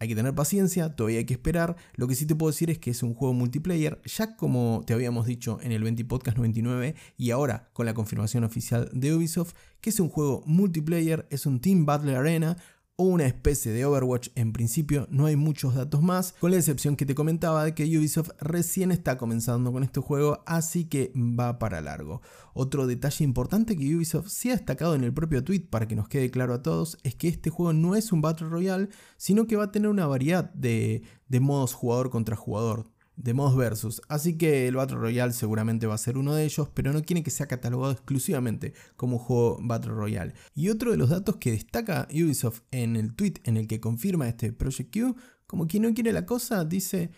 Hay 0.00 0.08
que 0.08 0.14
tener 0.14 0.34
paciencia, 0.34 0.96
todavía 0.96 1.18
hay 1.18 1.26
que 1.26 1.34
esperar. 1.34 1.76
Lo 1.94 2.08
que 2.08 2.14
sí 2.14 2.24
te 2.24 2.34
puedo 2.34 2.50
decir 2.50 2.70
es 2.70 2.78
que 2.78 2.90
es 2.90 3.02
un 3.02 3.12
juego 3.12 3.34
multiplayer, 3.34 4.00
ya 4.06 4.34
como 4.34 4.82
te 4.86 4.94
habíamos 4.94 5.26
dicho 5.26 5.58
en 5.60 5.72
el 5.72 5.82
20 5.82 6.06
Podcast 6.06 6.38
99 6.38 6.94
y 7.18 7.32
ahora 7.32 7.68
con 7.74 7.84
la 7.84 7.92
confirmación 7.92 8.44
oficial 8.44 8.88
de 8.94 9.14
Ubisoft, 9.14 9.52
que 9.82 9.90
es 9.90 10.00
un 10.00 10.08
juego 10.08 10.42
multiplayer, 10.46 11.26
es 11.28 11.44
un 11.44 11.60
Team 11.60 11.84
Battle 11.84 12.16
Arena, 12.16 12.56
o 13.00 13.04
una 13.04 13.24
especie 13.24 13.72
de 13.72 13.86
Overwatch 13.86 14.28
en 14.34 14.52
principio, 14.52 15.06
no 15.10 15.24
hay 15.24 15.34
muchos 15.34 15.74
datos 15.74 16.02
más, 16.02 16.34
con 16.38 16.50
la 16.50 16.58
excepción 16.58 16.96
que 16.96 17.06
te 17.06 17.14
comentaba 17.14 17.64
de 17.64 17.74
que 17.74 17.84
Ubisoft 17.84 18.32
recién 18.40 18.92
está 18.92 19.16
comenzando 19.16 19.72
con 19.72 19.82
este 19.82 20.00
juego, 20.00 20.42
así 20.44 20.84
que 20.84 21.10
va 21.16 21.58
para 21.58 21.80
largo. 21.80 22.20
Otro 22.52 22.86
detalle 22.86 23.24
importante 23.24 23.74
que 23.74 23.96
Ubisoft 23.96 24.28
sí 24.28 24.50
ha 24.50 24.52
destacado 24.52 24.94
en 24.94 25.02
el 25.02 25.14
propio 25.14 25.42
tweet 25.42 25.60
para 25.70 25.88
que 25.88 25.96
nos 25.96 26.08
quede 26.08 26.30
claro 26.30 26.52
a 26.52 26.62
todos 26.62 26.98
es 27.02 27.14
que 27.14 27.28
este 27.28 27.48
juego 27.48 27.72
no 27.72 27.96
es 27.96 28.12
un 28.12 28.20
Battle 28.20 28.50
Royale, 28.50 28.90
sino 29.16 29.46
que 29.46 29.56
va 29.56 29.64
a 29.64 29.72
tener 29.72 29.88
una 29.88 30.06
variedad 30.06 30.52
de, 30.52 31.02
de 31.26 31.40
modos 31.40 31.72
jugador 31.72 32.10
contra 32.10 32.36
jugador 32.36 32.90
de 33.22 33.34
modos 33.34 33.56
versus. 33.56 34.02
Así 34.08 34.36
que 34.38 34.66
el 34.66 34.76
Battle 34.76 34.98
Royale 34.98 35.32
seguramente 35.32 35.86
va 35.86 35.94
a 35.94 35.98
ser 35.98 36.16
uno 36.16 36.34
de 36.34 36.44
ellos, 36.44 36.68
pero 36.72 36.92
no 36.92 37.02
quiere 37.02 37.22
que 37.22 37.30
sea 37.30 37.46
catalogado 37.46 37.92
exclusivamente 37.92 38.72
como 38.96 39.18
juego 39.18 39.58
Battle 39.60 39.92
Royale. 39.92 40.34
Y 40.54 40.70
otro 40.70 40.90
de 40.90 40.96
los 40.96 41.10
datos 41.10 41.36
que 41.36 41.52
destaca 41.52 42.08
Ubisoft 42.10 42.62
en 42.70 42.96
el 42.96 43.14
tweet 43.14 43.34
en 43.44 43.56
el 43.56 43.66
que 43.66 43.80
confirma 43.80 44.28
este 44.28 44.52
Project 44.52 44.96
Q, 44.96 45.16
como 45.46 45.66
quien 45.66 45.82
no 45.82 45.94
quiere 45.94 46.12
la 46.12 46.26
cosa, 46.26 46.64
dice. 46.64 47.10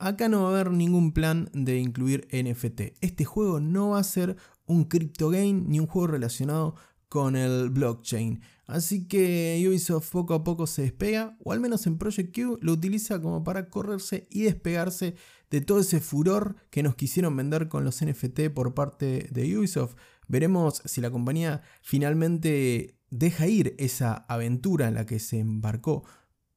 Acá 0.00 0.28
no 0.28 0.42
va 0.42 0.50
a 0.50 0.52
haber 0.52 0.70
ningún 0.70 1.10
plan 1.10 1.50
de 1.52 1.80
incluir 1.80 2.28
NFT. 2.30 2.94
Este 3.00 3.24
juego 3.24 3.58
no 3.58 3.90
va 3.90 3.98
a 3.98 4.04
ser 4.04 4.36
un 4.64 4.84
crypto 4.84 5.28
game 5.28 5.64
ni 5.66 5.80
un 5.80 5.88
juego 5.88 6.06
relacionado 6.06 6.76
con 7.08 7.34
el 7.34 7.70
blockchain. 7.70 8.40
Así 8.66 9.08
que 9.08 9.64
Ubisoft 9.66 10.10
poco 10.12 10.34
a 10.34 10.44
poco 10.44 10.66
se 10.66 10.82
despega, 10.82 11.36
o 11.42 11.52
al 11.52 11.60
menos 11.60 11.86
en 11.86 11.96
Project 11.96 12.34
Q 12.34 12.58
lo 12.60 12.72
utiliza 12.72 13.20
como 13.20 13.42
para 13.42 13.70
correrse 13.70 14.28
y 14.30 14.42
despegarse 14.42 15.14
de 15.50 15.60
todo 15.60 15.80
ese 15.80 16.00
furor 16.00 16.56
que 16.70 16.82
nos 16.82 16.94
quisieron 16.94 17.36
vender 17.36 17.68
con 17.68 17.84
los 17.84 18.04
NFT 18.04 18.50
por 18.54 18.74
parte 18.74 19.28
de 19.30 19.58
Ubisoft. 19.58 19.96
Veremos 20.26 20.82
si 20.84 21.00
la 21.00 21.10
compañía 21.10 21.62
finalmente 21.82 22.98
deja 23.10 23.46
ir 23.46 23.74
esa 23.78 24.14
aventura 24.28 24.88
en 24.88 24.94
la 24.94 25.06
que 25.06 25.18
se 25.18 25.38
embarcó 25.38 26.04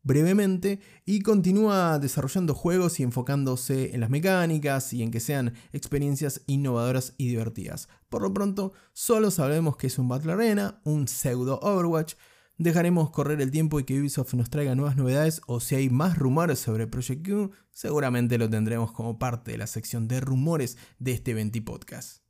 brevemente 0.04 0.80
y 1.06 1.22
continúa 1.22 2.00
desarrollando 2.00 2.56
juegos 2.56 3.00
y 3.00 3.04
enfocándose 3.04 3.94
en 3.94 4.02
las 4.02 4.10
mecánicas 4.10 4.94
y 4.94 5.04
en 5.04 5.12
que 5.12 5.20
sean 5.20 5.54
experiencias 5.74 6.42
innovadoras 6.48 7.14
y 7.18 7.28
divertidas. 7.28 7.88
Por 8.10 8.24
lo 8.24 8.34
pronto, 8.34 8.74
solo 8.94 9.32
sabemos 9.32 9.78
que 9.78 9.88
es 9.88 10.00
un 10.00 10.08
Battle 10.08 10.34
Arena, 10.34 10.82
un 10.84 11.08
pseudo 11.08 11.60
Overwatch. 11.62 12.16
Dejaremos 12.62 13.10
correr 13.10 13.42
el 13.42 13.50
tiempo 13.50 13.80
y 13.80 13.86
que 13.86 14.00
Ubisoft 14.00 14.36
nos 14.36 14.52
traiga 14.52 14.76
nuevas 14.76 14.96
novedades 14.96 15.42
o 15.48 15.60
si 15.60 15.74
hay 15.74 15.90
más 15.90 16.16
rumores 16.20 16.60
sobre 16.60 16.86
Project 16.86 17.28
Q, 17.28 17.52
seguramente 17.72 18.38
lo 18.38 18.52
tendremos 18.52 18.92
como 18.92 19.18
parte 19.18 19.50
de 19.54 19.58
la 19.58 19.66
sección 19.66 20.08
de 20.08 20.22
rumores 20.22 20.78
de 21.00 21.14
este 21.14 21.34
20 21.34 21.60
podcast. 21.64 22.22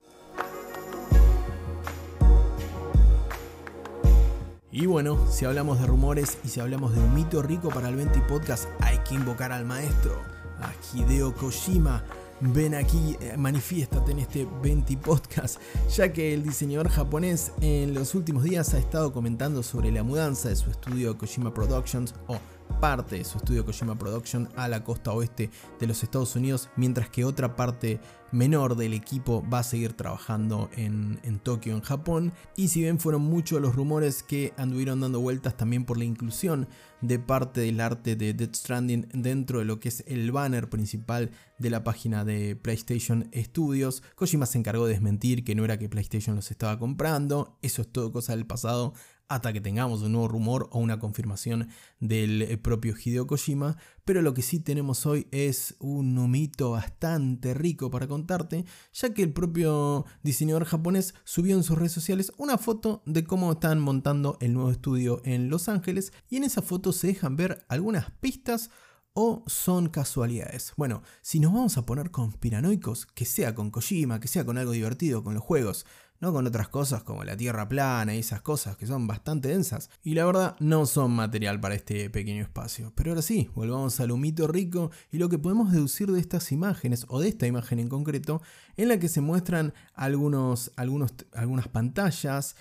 Y 4.71 4.85
bueno, 4.85 5.19
si 5.29 5.43
hablamos 5.43 5.81
de 5.81 5.87
rumores 5.87 6.37
y 6.45 6.47
si 6.47 6.61
hablamos 6.61 6.95
de 6.95 7.01
un 7.01 7.13
mito 7.13 7.41
rico 7.41 7.67
para 7.67 7.89
el 7.89 7.97
20 7.97 8.21
Podcast, 8.21 8.69
hay 8.79 8.99
que 8.99 9.15
invocar 9.15 9.51
al 9.51 9.65
maestro, 9.65 10.15
a 10.61 10.71
Hideo 10.95 11.35
Kojima. 11.35 12.05
Ven 12.41 12.73
aquí, 12.73 13.15
eh, 13.21 13.35
manifiéstate 13.37 14.11
en 14.13 14.19
este 14.19 14.47
20 14.63 14.97
Podcast, 14.97 15.59
ya 15.95 16.11
que 16.11 16.33
el 16.33 16.41
diseñador 16.41 16.89
japonés 16.89 17.51
en 17.61 17.93
los 17.93 18.15
últimos 18.15 18.43
días 18.43 18.73
ha 18.73 18.79
estado 18.79 19.13
comentando 19.13 19.61
sobre 19.61 19.91
la 19.91 20.01
mudanza 20.01 20.49
de 20.49 20.55
su 20.55 20.71
estudio 20.71 21.15
Kojima 21.19 21.53
Productions 21.53 22.15
o 22.27 22.39
parte 22.79 23.17
de 23.17 23.23
su 23.23 23.37
estudio 23.37 23.65
Kojima 23.65 23.97
Production 23.97 24.49
a 24.55 24.67
la 24.67 24.83
costa 24.83 25.11
oeste 25.11 25.49
de 25.79 25.87
los 25.87 26.03
Estados 26.03 26.35
Unidos, 26.35 26.69
mientras 26.75 27.09
que 27.09 27.25
otra 27.25 27.55
parte 27.55 27.99
menor 28.31 28.75
del 28.75 28.93
equipo 28.93 29.43
va 29.49 29.59
a 29.59 29.63
seguir 29.63 29.93
trabajando 29.93 30.69
en, 30.75 31.19
en 31.23 31.39
Tokio, 31.39 31.75
en 31.75 31.81
Japón. 31.81 32.33
Y 32.55 32.69
si 32.69 32.81
bien 32.81 32.99
fueron 32.99 33.23
muchos 33.23 33.61
los 33.61 33.75
rumores 33.75 34.23
que 34.23 34.53
anduvieron 34.57 35.01
dando 35.01 35.19
vueltas 35.19 35.57
también 35.57 35.85
por 35.85 35.97
la 35.97 36.05
inclusión 36.05 36.67
de 37.01 37.19
parte 37.19 37.61
del 37.61 37.81
arte 37.81 38.15
de 38.15 38.33
Dead 38.33 38.53
Stranding 38.53 39.07
dentro 39.13 39.59
de 39.59 39.65
lo 39.65 39.79
que 39.79 39.89
es 39.89 40.03
el 40.07 40.31
banner 40.31 40.69
principal 40.69 41.31
de 41.57 41.69
la 41.69 41.83
página 41.83 42.25
de 42.25 42.55
PlayStation 42.55 43.29
Studios, 43.35 44.03
Kojima 44.15 44.45
se 44.45 44.57
encargó 44.57 44.85
de 44.85 44.93
desmentir 44.93 45.43
que 45.43 45.55
no 45.55 45.65
era 45.65 45.77
que 45.77 45.89
PlayStation 45.89 46.35
los 46.35 46.51
estaba 46.51 46.79
comprando, 46.79 47.57
eso 47.61 47.81
es 47.81 47.91
todo 47.91 48.11
cosa 48.11 48.35
del 48.35 48.45
pasado, 48.45 48.93
hasta 49.31 49.53
que 49.53 49.61
tengamos 49.61 50.01
un 50.01 50.11
nuevo 50.11 50.27
rumor 50.27 50.67
o 50.71 50.79
una 50.79 50.99
confirmación 50.99 51.69
del 52.01 52.41
eh, 52.41 52.57
propio 52.57 52.93
Hideo 52.93 53.27
Kojima, 53.27 53.77
pero 54.03 54.21
lo 54.21 54.33
que 54.33 54.41
sí 54.41 54.59
tenemos 54.59 55.05
hoy 55.05 55.27
es 55.31 55.75
un 55.79 56.29
mito 56.29 56.71
bastante 56.71 57.53
rico 57.53 57.89
para 57.89 58.07
contarte, 58.07 58.65
ya 58.91 59.13
que 59.13 59.23
el 59.23 59.31
propio 59.31 60.05
diseñador 60.21 60.65
japonés 60.65 61.13
subió 61.23 61.55
en 61.55 61.63
sus 61.63 61.77
redes 61.77 61.93
sociales 61.93 62.33
una 62.37 62.57
foto 62.57 63.03
de 63.05 63.23
cómo 63.23 63.53
están 63.53 63.79
montando 63.79 64.37
el 64.41 64.53
nuevo 64.53 64.69
estudio 64.69 65.21
en 65.23 65.49
Los 65.49 65.69
Ángeles 65.69 66.11
y 66.29 66.35
en 66.35 66.43
esa 66.43 66.61
foto 66.61 66.91
se 66.91 67.07
dejan 67.07 67.37
ver 67.37 67.63
algunas 67.69 68.11
pistas 68.11 68.69
o 69.13 69.43
son 69.47 69.89
casualidades. 69.89 70.73
Bueno, 70.75 71.03
si 71.21 71.39
nos 71.39 71.53
vamos 71.53 71.77
a 71.77 71.85
poner 71.85 72.11
conspiranoicos, 72.11 73.05
que 73.05 73.25
sea 73.25 73.55
con 73.55 73.71
Kojima, 73.71 74.19
que 74.19 74.27
sea 74.27 74.45
con 74.45 74.57
algo 74.57 74.71
divertido 74.71 75.23
con 75.23 75.33
los 75.33 75.43
juegos, 75.43 75.85
no 76.21 76.31
con 76.31 76.47
otras 76.47 76.69
cosas 76.69 77.03
como 77.03 77.23
la 77.23 77.35
tierra 77.35 77.67
plana 77.67 78.15
y 78.15 78.19
esas 78.19 78.41
cosas 78.41 78.77
que 78.77 78.85
son 78.85 79.07
bastante 79.07 79.49
densas. 79.49 79.89
Y 80.03 80.13
la 80.13 80.25
verdad 80.25 80.55
no 80.59 80.85
son 80.85 81.11
material 81.11 81.59
para 81.59 81.75
este 81.75 82.09
pequeño 82.09 82.43
espacio. 82.43 82.93
Pero 82.95 83.11
ahora 83.11 83.23
sí, 83.23 83.49
volvamos 83.55 83.99
al 83.99 84.11
humito 84.11 84.47
rico 84.47 84.91
y 85.11 85.17
lo 85.17 85.29
que 85.29 85.39
podemos 85.39 85.71
deducir 85.71 86.11
de 86.11 86.19
estas 86.19 86.51
imágenes, 86.51 87.05
o 87.09 87.19
de 87.19 87.29
esta 87.29 87.47
imagen 87.47 87.79
en 87.79 87.89
concreto, 87.89 88.41
en 88.77 88.87
la 88.87 88.99
que 88.99 89.07
se 89.07 89.21
muestran 89.21 89.73
algunos, 89.93 90.71
algunos, 90.75 91.13
algunas 91.33 91.67
pantallas, 91.67 92.55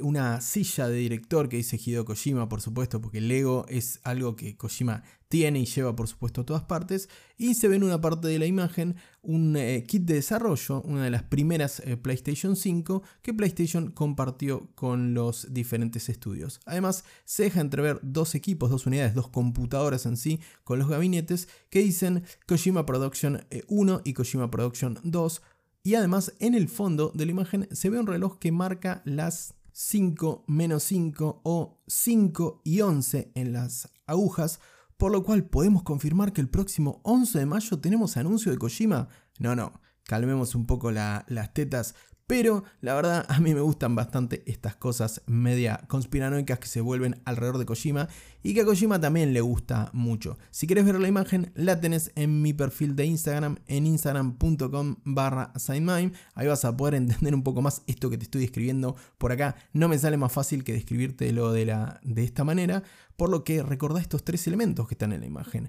una 0.00 0.40
silla 0.40 0.88
de 0.88 0.96
director 0.96 1.48
que 1.48 1.56
dice 1.56 1.78
Hideo 1.82 2.04
Kojima, 2.04 2.48
por 2.48 2.60
supuesto, 2.60 3.00
porque 3.00 3.18
el 3.18 3.28
Lego 3.28 3.64
es 3.68 4.00
algo 4.02 4.34
que 4.34 4.56
Kojima 4.56 5.02
tiene 5.32 5.60
y 5.60 5.64
lleva 5.64 5.96
por 5.96 6.08
supuesto 6.08 6.42
a 6.42 6.44
todas 6.44 6.64
partes. 6.64 7.08
Y 7.38 7.54
se 7.54 7.66
ve 7.66 7.76
en 7.76 7.84
una 7.84 8.02
parte 8.02 8.28
de 8.28 8.38
la 8.38 8.44
imagen 8.44 8.96
un 9.22 9.56
eh, 9.56 9.82
kit 9.88 10.02
de 10.02 10.14
desarrollo, 10.14 10.82
una 10.82 11.04
de 11.04 11.10
las 11.10 11.22
primeras 11.22 11.80
eh, 11.80 11.96
PlayStation 11.96 12.54
5 12.54 13.02
que 13.22 13.32
PlayStation 13.32 13.92
compartió 13.92 14.68
con 14.74 15.14
los 15.14 15.54
diferentes 15.54 16.10
estudios. 16.10 16.60
Además, 16.66 17.04
se 17.24 17.44
deja 17.44 17.62
entrever 17.62 17.98
dos 18.02 18.34
equipos, 18.34 18.68
dos 18.68 18.84
unidades, 18.84 19.14
dos 19.14 19.28
computadoras 19.28 20.04
en 20.04 20.18
sí, 20.18 20.38
con 20.64 20.78
los 20.78 20.88
gabinetes 20.88 21.48
que 21.70 21.78
dicen 21.78 22.24
Kojima 22.46 22.84
Production 22.84 23.46
1 23.68 23.96
eh, 23.96 24.00
y 24.04 24.12
Kojima 24.12 24.50
Production 24.50 24.98
2. 25.02 25.42
Y 25.82 25.94
además, 25.94 26.32
en 26.38 26.54
el 26.54 26.68
fondo 26.68 27.10
de 27.14 27.26
la 27.26 27.32
imagen 27.32 27.68
se 27.72 27.90
ve 27.90 27.98
un 27.98 28.06
reloj 28.06 28.38
que 28.38 28.52
marca 28.52 29.02
las 29.04 29.54
5 29.72 30.44
menos 30.46 30.82
5 30.84 31.40
o 31.44 31.82
5 31.86 32.62
y 32.64 32.80
11 32.80 33.32
en 33.34 33.52
las 33.52 33.88
agujas 34.06 34.60
por 35.02 35.10
lo 35.10 35.24
cual 35.24 35.46
podemos 35.46 35.82
confirmar 35.82 36.32
que 36.32 36.40
el 36.40 36.48
próximo 36.48 37.00
11 37.02 37.40
de 37.40 37.46
mayo 37.46 37.80
tenemos 37.80 38.16
anuncio 38.16 38.52
de 38.52 38.58
Kojima. 38.58 39.08
No, 39.40 39.56
no, 39.56 39.80
calmemos 40.04 40.54
un 40.54 40.64
poco 40.64 40.92
las 40.92 41.54
tetas, 41.54 41.96
pero 42.32 42.64
la 42.80 42.94
verdad 42.94 43.26
a 43.28 43.40
mí 43.40 43.52
me 43.52 43.60
gustan 43.60 43.94
bastante 43.94 44.42
estas 44.46 44.74
cosas 44.74 45.20
media 45.26 45.84
conspiranoicas 45.86 46.58
que 46.58 46.66
se 46.66 46.80
vuelven 46.80 47.20
alrededor 47.26 47.58
de 47.58 47.66
Kojima 47.66 48.08
y 48.42 48.54
que 48.54 48.62
a 48.62 48.64
Kojima 48.64 48.98
también 48.98 49.34
le 49.34 49.42
gusta 49.42 49.90
mucho. 49.92 50.38
Si 50.50 50.66
quieres 50.66 50.86
ver 50.86 50.98
la 50.98 51.08
imagen, 51.08 51.52
la 51.54 51.78
tenés 51.78 52.10
en 52.14 52.40
mi 52.40 52.54
perfil 52.54 52.96
de 52.96 53.04
Instagram, 53.04 53.58
en 53.66 53.86
instagram.com 53.86 54.96
barra 55.04 55.52
Ahí 56.34 56.46
vas 56.46 56.64
a 56.64 56.74
poder 56.74 56.94
entender 56.94 57.34
un 57.34 57.42
poco 57.42 57.60
más 57.60 57.82
esto 57.86 58.08
que 58.08 58.16
te 58.16 58.24
estoy 58.24 58.40
describiendo 58.40 58.96
por 59.18 59.30
acá. 59.30 59.56
No 59.74 59.90
me 59.90 59.98
sale 59.98 60.16
más 60.16 60.32
fácil 60.32 60.64
que 60.64 60.72
describírtelo 60.72 61.52
de, 61.52 61.66
la, 61.66 62.00
de 62.02 62.24
esta 62.24 62.44
manera, 62.44 62.82
por 63.18 63.28
lo 63.28 63.44
que 63.44 63.62
recordá 63.62 64.00
estos 64.00 64.24
tres 64.24 64.46
elementos 64.46 64.88
que 64.88 64.94
están 64.94 65.12
en 65.12 65.20
la 65.20 65.26
imagen. 65.26 65.68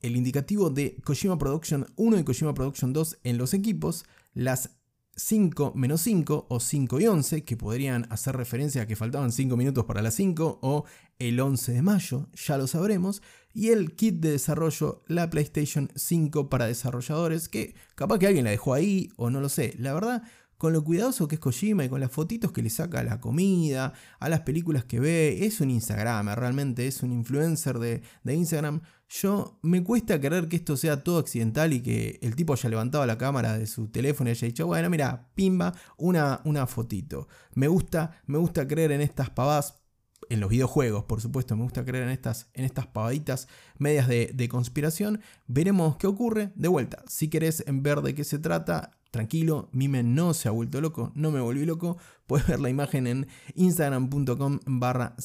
El 0.00 0.16
indicativo 0.16 0.68
de 0.68 0.96
Kojima 1.04 1.38
Production 1.38 1.86
1 1.94 2.18
y 2.18 2.24
Kojima 2.24 2.54
Production 2.54 2.92
2 2.92 3.18
en 3.22 3.38
los 3.38 3.54
equipos, 3.54 4.04
las 4.34 4.81
5 5.16 5.72
menos 5.74 6.00
5 6.02 6.46
o 6.48 6.60
5 6.60 7.00
y 7.00 7.06
11, 7.06 7.44
que 7.44 7.56
podrían 7.56 8.06
hacer 8.10 8.36
referencia 8.36 8.82
a 8.82 8.86
que 8.86 8.96
faltaban 8.96 9.32
5 9.32 9.56
minutos 9.56 9.84
para 9.84 10.02
las 10.02 10.14
5 10.14 10.60
o 10.62 10.84
el 11.18 11.38
11 11.38 11.72
de 11.72 11.82
mayo, 11.82 12.28
ya 12.32 12.56
lo 12.56 12.66
sabremos, 12.66 13.22
y 13.54 13.68
el 13.68 13.94
kit 13.94 14.20
de 14.20 14.32
desarrollo, 14.32 15.04
la 15.06 15.28
PlayStation 15.28 15.90
5 15.94 16.48
para 16.48 16.66
desarrolladores, 16.66 17.48
que 17.48 17.74
capaz 17.94 18.18
que 18.18 18.26
alguien 18.26 18.44
la 18.44 18.50
dejó 18.50 18.74
ahí 18.74 19.10
o 19.16 19.30
no 19.30 19.40
lo 19.40 19.48
sé, 19.48 19.74
la 19.78 19.92
verdad, 19.92 20.22
con 20.56 20.72
lo 20.72 20.84
cuidadoso 20.84 21.28
que 21.28 21.34
es 21.34 21.40
Kojima 21.40 21.84
y 21.84 21.88
con 21.88 22.00
las 22.00 22.12
fotitos 22.12 22.52
que 22.52 22.62
le 22.62 22.70
saca 22.70 23.00
a 23.00 23.04
la 23.04 23.20
comida, 23.20 23.92
a 24.20 24.28
las 24.28 24.40
películas 24.42 24.84
que 24.84 25.00
ve, 25.00 25.44
es 25.44 25.60
un 25.60 25.70
Instagram, 25.70 26.28
realmente 26.36 26.86
es 26.86 27.02
un 27.02 27.12
influencer 27.12 27.78
de, 27.78 28.02
de 28.22 28.34
Instagram, 28.34 28.80
yo 29.20 29.58
me 29.60 29.84
cuesta 29.84 30.18
creer 30.18 30.48
que 30.48 30.56
esto 30.56 30.76
sea 30.76 31.04
todo 31.04 31.18
accidental 31.18 31.72
y 31.74 31.82
que 31.82 32.18
el 32.22 32.34
tipo 32.34 32.54
haya 32.54 32.70
levantado 32.70 33.04
la 33.04 33.18
cámara 33.18 33.58
de 33.58 33.66
su 33.66 33.88
teléfono 33.88 34.30
y 34.30 34.32
haya 34.32 34.46
dicho, 34.46 34.66
bueno, 34.66 34.88
mira, 34.88 35.28
pimba, 35.34 35.74
una, 35.98 36.40
una 36.44 36.66
fotito. 36.66 37.28
Me 37.54 37.68
gusta, 37.68 38.22
me 38.26 38.38
gusta 38.38 38.66
creer 38.66 38.90
en 38.92 39.02
estas 39.02 39.28
pavadas, 39.28 39.81
en 40.30 40.40
los 40.40 40.50
videojuegos, 40.50 41.04
por 41.04 41.20
supuesto, 41.20 41.56
me 41.56 41.62
gusta 41.62 41.84
creer 41.84 42.04
en 42.04 42.10
estas, 42.10 42.48
en 42.54 42.64
estas 42.64 42.86
pavaditas 42.86 43.48
medias 43.78 44.08
de, 44.08 44.48
conspiración. 44.48 45.20
Veremos 45.46 45.96
qué 45.96 46.06
ocurre. 46.06 46.52
De 46.54 46.68
vuelta, 46.68 47.02
si 47.06 47.28
querés 47.28 47.64
ver 47.66 48.02
de 48.02 48.14
qué 48.14 48.24
se 48.24 48.38
trata, 48.38 48.92
Tranquilo, 49.12 49.68
Mime 49.72 50.02
no 50.02 50.32
se 50.32 50.48
ha 50.48 50.52
vuelto 50.52 50.80
loco, 50.80 51.12
no 51.14 51.30
me 51.30 51.40
volví 51.40 51.66
loco. 51.66 51.98
Puedes 52.26 52.46
ver 52.46 52.60
la 52.60 52.70
imagen 52.70 53.06
en 53.06 53.28
instagram.com 53.54 54.60
barra 54.64 55.16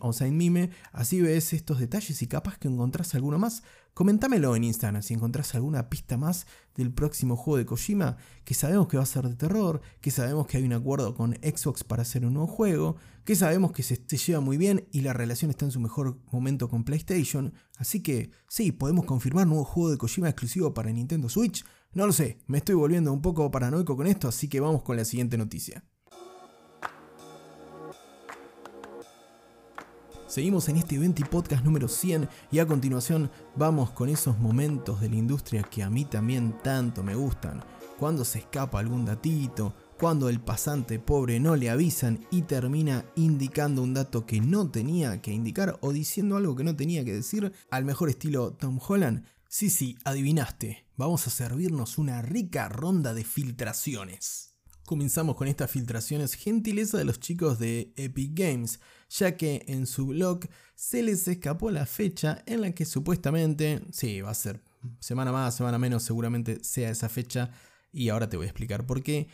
o 0.00 0.12
signmime. 0.12 0.70
Así 0.92 1.20
ves 1.20 1.52
estos 1.52 1.80
detalles 1.80 2.22
y 2.22 2.28
capaz 2.28 2.58
que 2.58 2.68
encontrás 2.68 3.12
alguno 3.16 3.36
más. 3.40 3.64
Comentámelo 3.94 4.56
en 4.56 4.64
Instagram 4.64 5.02
si 5.04 5.14
encontrás 5.14 5.54
alguna 5.54 5.88
pista 5.88 6.16
más 6.16 6.48
del 6.74 6.92
próximo 6.92 7.36
juego 7.36 7.58
de 7.58 7.64
Kojima, 7.64 8.16
que 8.44 8.52
sabemos 8.52 8.88
que 8.88 8.96
va 8.96 9.04
a 9.04 9.06
ser 9.06 9.28
de 9.28 9.36
terror, 9.36 9.80
que 10.00 10.10
sabemos 10.10 10.48
que 10.48 10.56
hay 10.56 10.64
un 10.64 10.72
acuerdo 10.72 11.14
con 11.14 11.34
Xbox 11.34 11.84
para 11.84 12.02
hacer 12.02 12.26
un 12.26 12.34
nuevo 12.34 12.48
juego, 12.48 12.96
que 13.24 13.36
sabemos 13.36 13.70
que 13.70 13.84
se, 13.84 13.96
lleva 14.16 14.40
muy 14.40 14.56
bien 14.56 14.88
y 14.90 15.02
la 15.02 15.12
relación 15.12 15.52
está 15.52 15.64
en 15.64 15.70
su 15.70 15.78
mejor 15.78 16.18
momento 16.32 16.68
con 16.68 16.82
PlayStation. 16.82 17.54
Así 17.78 18.02
que 18.02 18.32
sí, 18.48 18.72
podemos 18.72 19.04
confirmar 19.04 19.46
nuevo 19.46 19.64
juego 19.64 19.92
de 19.92 19.98
Kojima 19.98 20.28
exclusivo 20.28 20.74
para 20.74 20.90
Nintendo 20.90 21.28
Switch. 21.28 21.64
No 21.92 22.04
lo 22.04 22.12
sé, 22.12 22.38
me 22.48 22.58
estoy 22.58 22.74
volviendo 22.74 23.12
un 23.12 23.22
poco 23.22 23.48
paranoico 23.52 23.96
con 23.96 24.08
esto, 24.08 24.26
así 24.26 24.48
que 24.48 24.58
vamos 24.58 24.82
con 24.82 24.96
la 24.96 25.04
siguiente 25.04 25.38
noticia. 25.38 25.84
Seguimos 30.34 30.68
en 30.68 30.78
este 30.78 30.96
evento 30.96 31.22
y 31.22 31.24
podcast 31.26 31.64
número 31.64 31.86
100 31.86 32.28
y 32.50 32.58
a 32.58 32.66
continuación 32.66 33.30
vamos 33.54 33.92
con 33.92 34.08
esos 34.08 34.36
momentos 34.40 35.00
de 35.00 35.08
la 35.08 35.14
industria 35.14 35.62
que 35.62 35.80
a 35.80 35.88
mí 35.88 36.04
también 36.04 36.58
tanto 36.60 37.04
me 37.04 37.14
gustan. 37.14 37.62
Cuando 38.00 38.24
se 38.24 38.40
escapa 38.40 38.80
algún 38.80 39.04
datito, 39.04 39.76
cuando 39.96 40.28
el 40.28 40.40
pasante 40.40 40.98
pobre 40.98 41.38
no 41.38 41.54
le 41.54 41.70
avisan 41.70 42.26
y 42.32 42.42
termina 42.42 43.04
indicando 43.14 43.80
un 43.80 43.94
dato 43.94 44.26
que 44.26 44.40
no 44.40 44.68
tenía 44.72 45.22
que 45.22 45.30
indicar 45.30 45.78
o 45.82 45.92
diciendo 45.92 46.36
algo 46.36 46.56
que 46.56 46.64
no 46.64 46.74
tenía 46.74 47.04
que 47.04 47.14
decir, 47.14 47.52
al 47.70 47.84
mejor 47.84 48.08
estilo 48.08 48.54
Tom 48.54 48.80
Holland. 48.84 49.24
Sí, 49.48 49.70
sí, 49.70 49.96
adivinaste, 50.02 50.84
vamos 50.96 51.28
a 51.28 51.30
servirnos 51.30 51.96
una 51.96 52.22
rica 52.22 52.68
ronda 52.68 53.14
de 53.14 53.22
filtraciones. 53.22 54.53
Comenzamos 54.86 55.36
con 55.36 55.48
estas 55.48 55.70
filtraciones 55.70 56.34
gentileza 56.34 56.98
de 56.98 57.04
los 57.04 57.18
chicos 57.18 57.58
de 57.58 57.94
Epic 57.96 58.32
Games, 58.34 58.80
ya 59.08 59.34
que 59.34 59.64
en 59.66 59.86
su 59.86 60.08
blog 60.08 60.40
se 60.74 61.02
les 61.02 61.26
escapó 61.26 61.70
la 61.70 61.86
fecha 61.86 62.42
en 62.44 62.60
la 62.60 62.72
que 62.72 62.84
supuestamente, 62.84 63.80
sí, 63.92 64.20
va 64.20 64.30
a 64.30 64.34
ser 64.34 64.62
semana 65.00 65.32
más, 65.32 65.56
semana 65.56 65.78
menos, 65.78 66.02
seguramente 66.02 66.62
sea 66.62 66.90
esa 66.90 67.08
fecha, 67.08 67.50
y 67.92 68.10
ahora 68.10 68.28
te 68.28 68.36
voy 68.36 68.44
a 68.44 68.50
explicar 68.50 68.84
por 68.84 69.02
qué, 69.02 69.28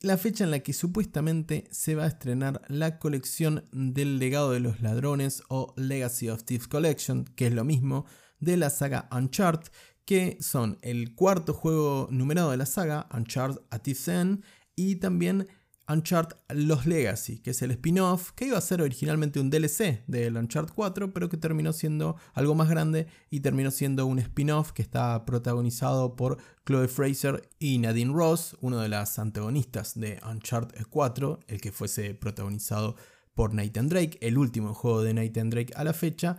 la 0.00 0.16
fecha 0.16 0.42
en 0.42 0.50
la 0.50 0.60
que 0.60 0.72
supuestamente 0.72 1.68
se 1.70 1.94
va 1.94 2.02
a 2.02 2.08
estrenar 2.08 2.62
la 2.66 2.98
colección 2.98 3.68
del 3.70 4.18
legado 4.18 4.50
de 4.50 4.58
los 4.58 4.80
ladrones 4.80 5.44
o 5.48 5.74
Legacy 5.76 6.28
of 6.28 6.42
Thieves 6.42 6.66
Collection, 6.66 7.24
que 7.36 7.46
es 7.46 7.52
lo 7.52 7.64
mismo 7.64 8.04
de 8.40 8.56
la 8.56 8.70
saga 8.70 9.08
Uncharted, 9.12 9.70
que 10.04 10.38
son 10.40 10.78
el 10.82 11.14
cuarto 11.14 11.52
juego 11.52 12.08
numerado 12.10 12.50
de 12.50 12.56
la 12.56 12.66
saga, 12.66 13.08
Uncharted 13.12 13.60
A 13.70 13.78
Thief's 13.78 14.08
End, 14.08 14.42
y 14.78 14.94
también 14.96 15.48
Uncharted 15.88 16.36
Los 16.50 16.86
Legacy, 16.86 17.40
que 17.40 17.50
es 17.50 17.62
el 17.62 17.72
spin-off 17.72 18.30
que 18.32 18.46
iba 18.46 18.58
a 18.58 18.60
ser 18.60 18.80
originalmente 18.80 19.40
un 19.40 19.50
DLC 19.50 20.04
del 20.06 20.36
Uncharted 20.36 20.72
4, 20.72 21.12
pero 21.12 21.28
que 21.28 21.36
terminó 21.36 21.72
siendo 21.72 22.16
algo 22.34 22.54
más 22.54 22.68
grande 22.68 23.08
y 23.28 23.40
terminó 23.40 23.72
siendo 23.72 24.06
un 24.06 24.20
spin-off 24.20 24.70
que 24.70 24.82
está 24.82 25.24
protagonizado 25.24 26.14
por 26.14 26.38
Chloe 26.64 26.86
Fraser 26.86 27.48
y 27.58 27.78
Nadine 27.78 28.12
Ross, 28.12 28.56
uno 28.60 28.78
de 28.78 28.88
las 28.88 29.18
antagonistas 29.18 29.98
de 29.98 30.20
Uncharted 30.30 30.86
4, 30.88 31.40
el 31.48 31.60
que 31.60 31.72
fuese 31.72 32.14
protagonizado 32.14 32.94
por 33.34 33.52
Nathan 33.52 33.88
Drake, 33.88 34.18
el 34.20 34.38
último 34.38 34.74
juego 34.74 35.02
de 35.02 35.14
Nathan 35.14 35.50
Drake 35.50 35.72
a 35.74 35.82
la 35.82 35.92
fecha, 35.92 36.36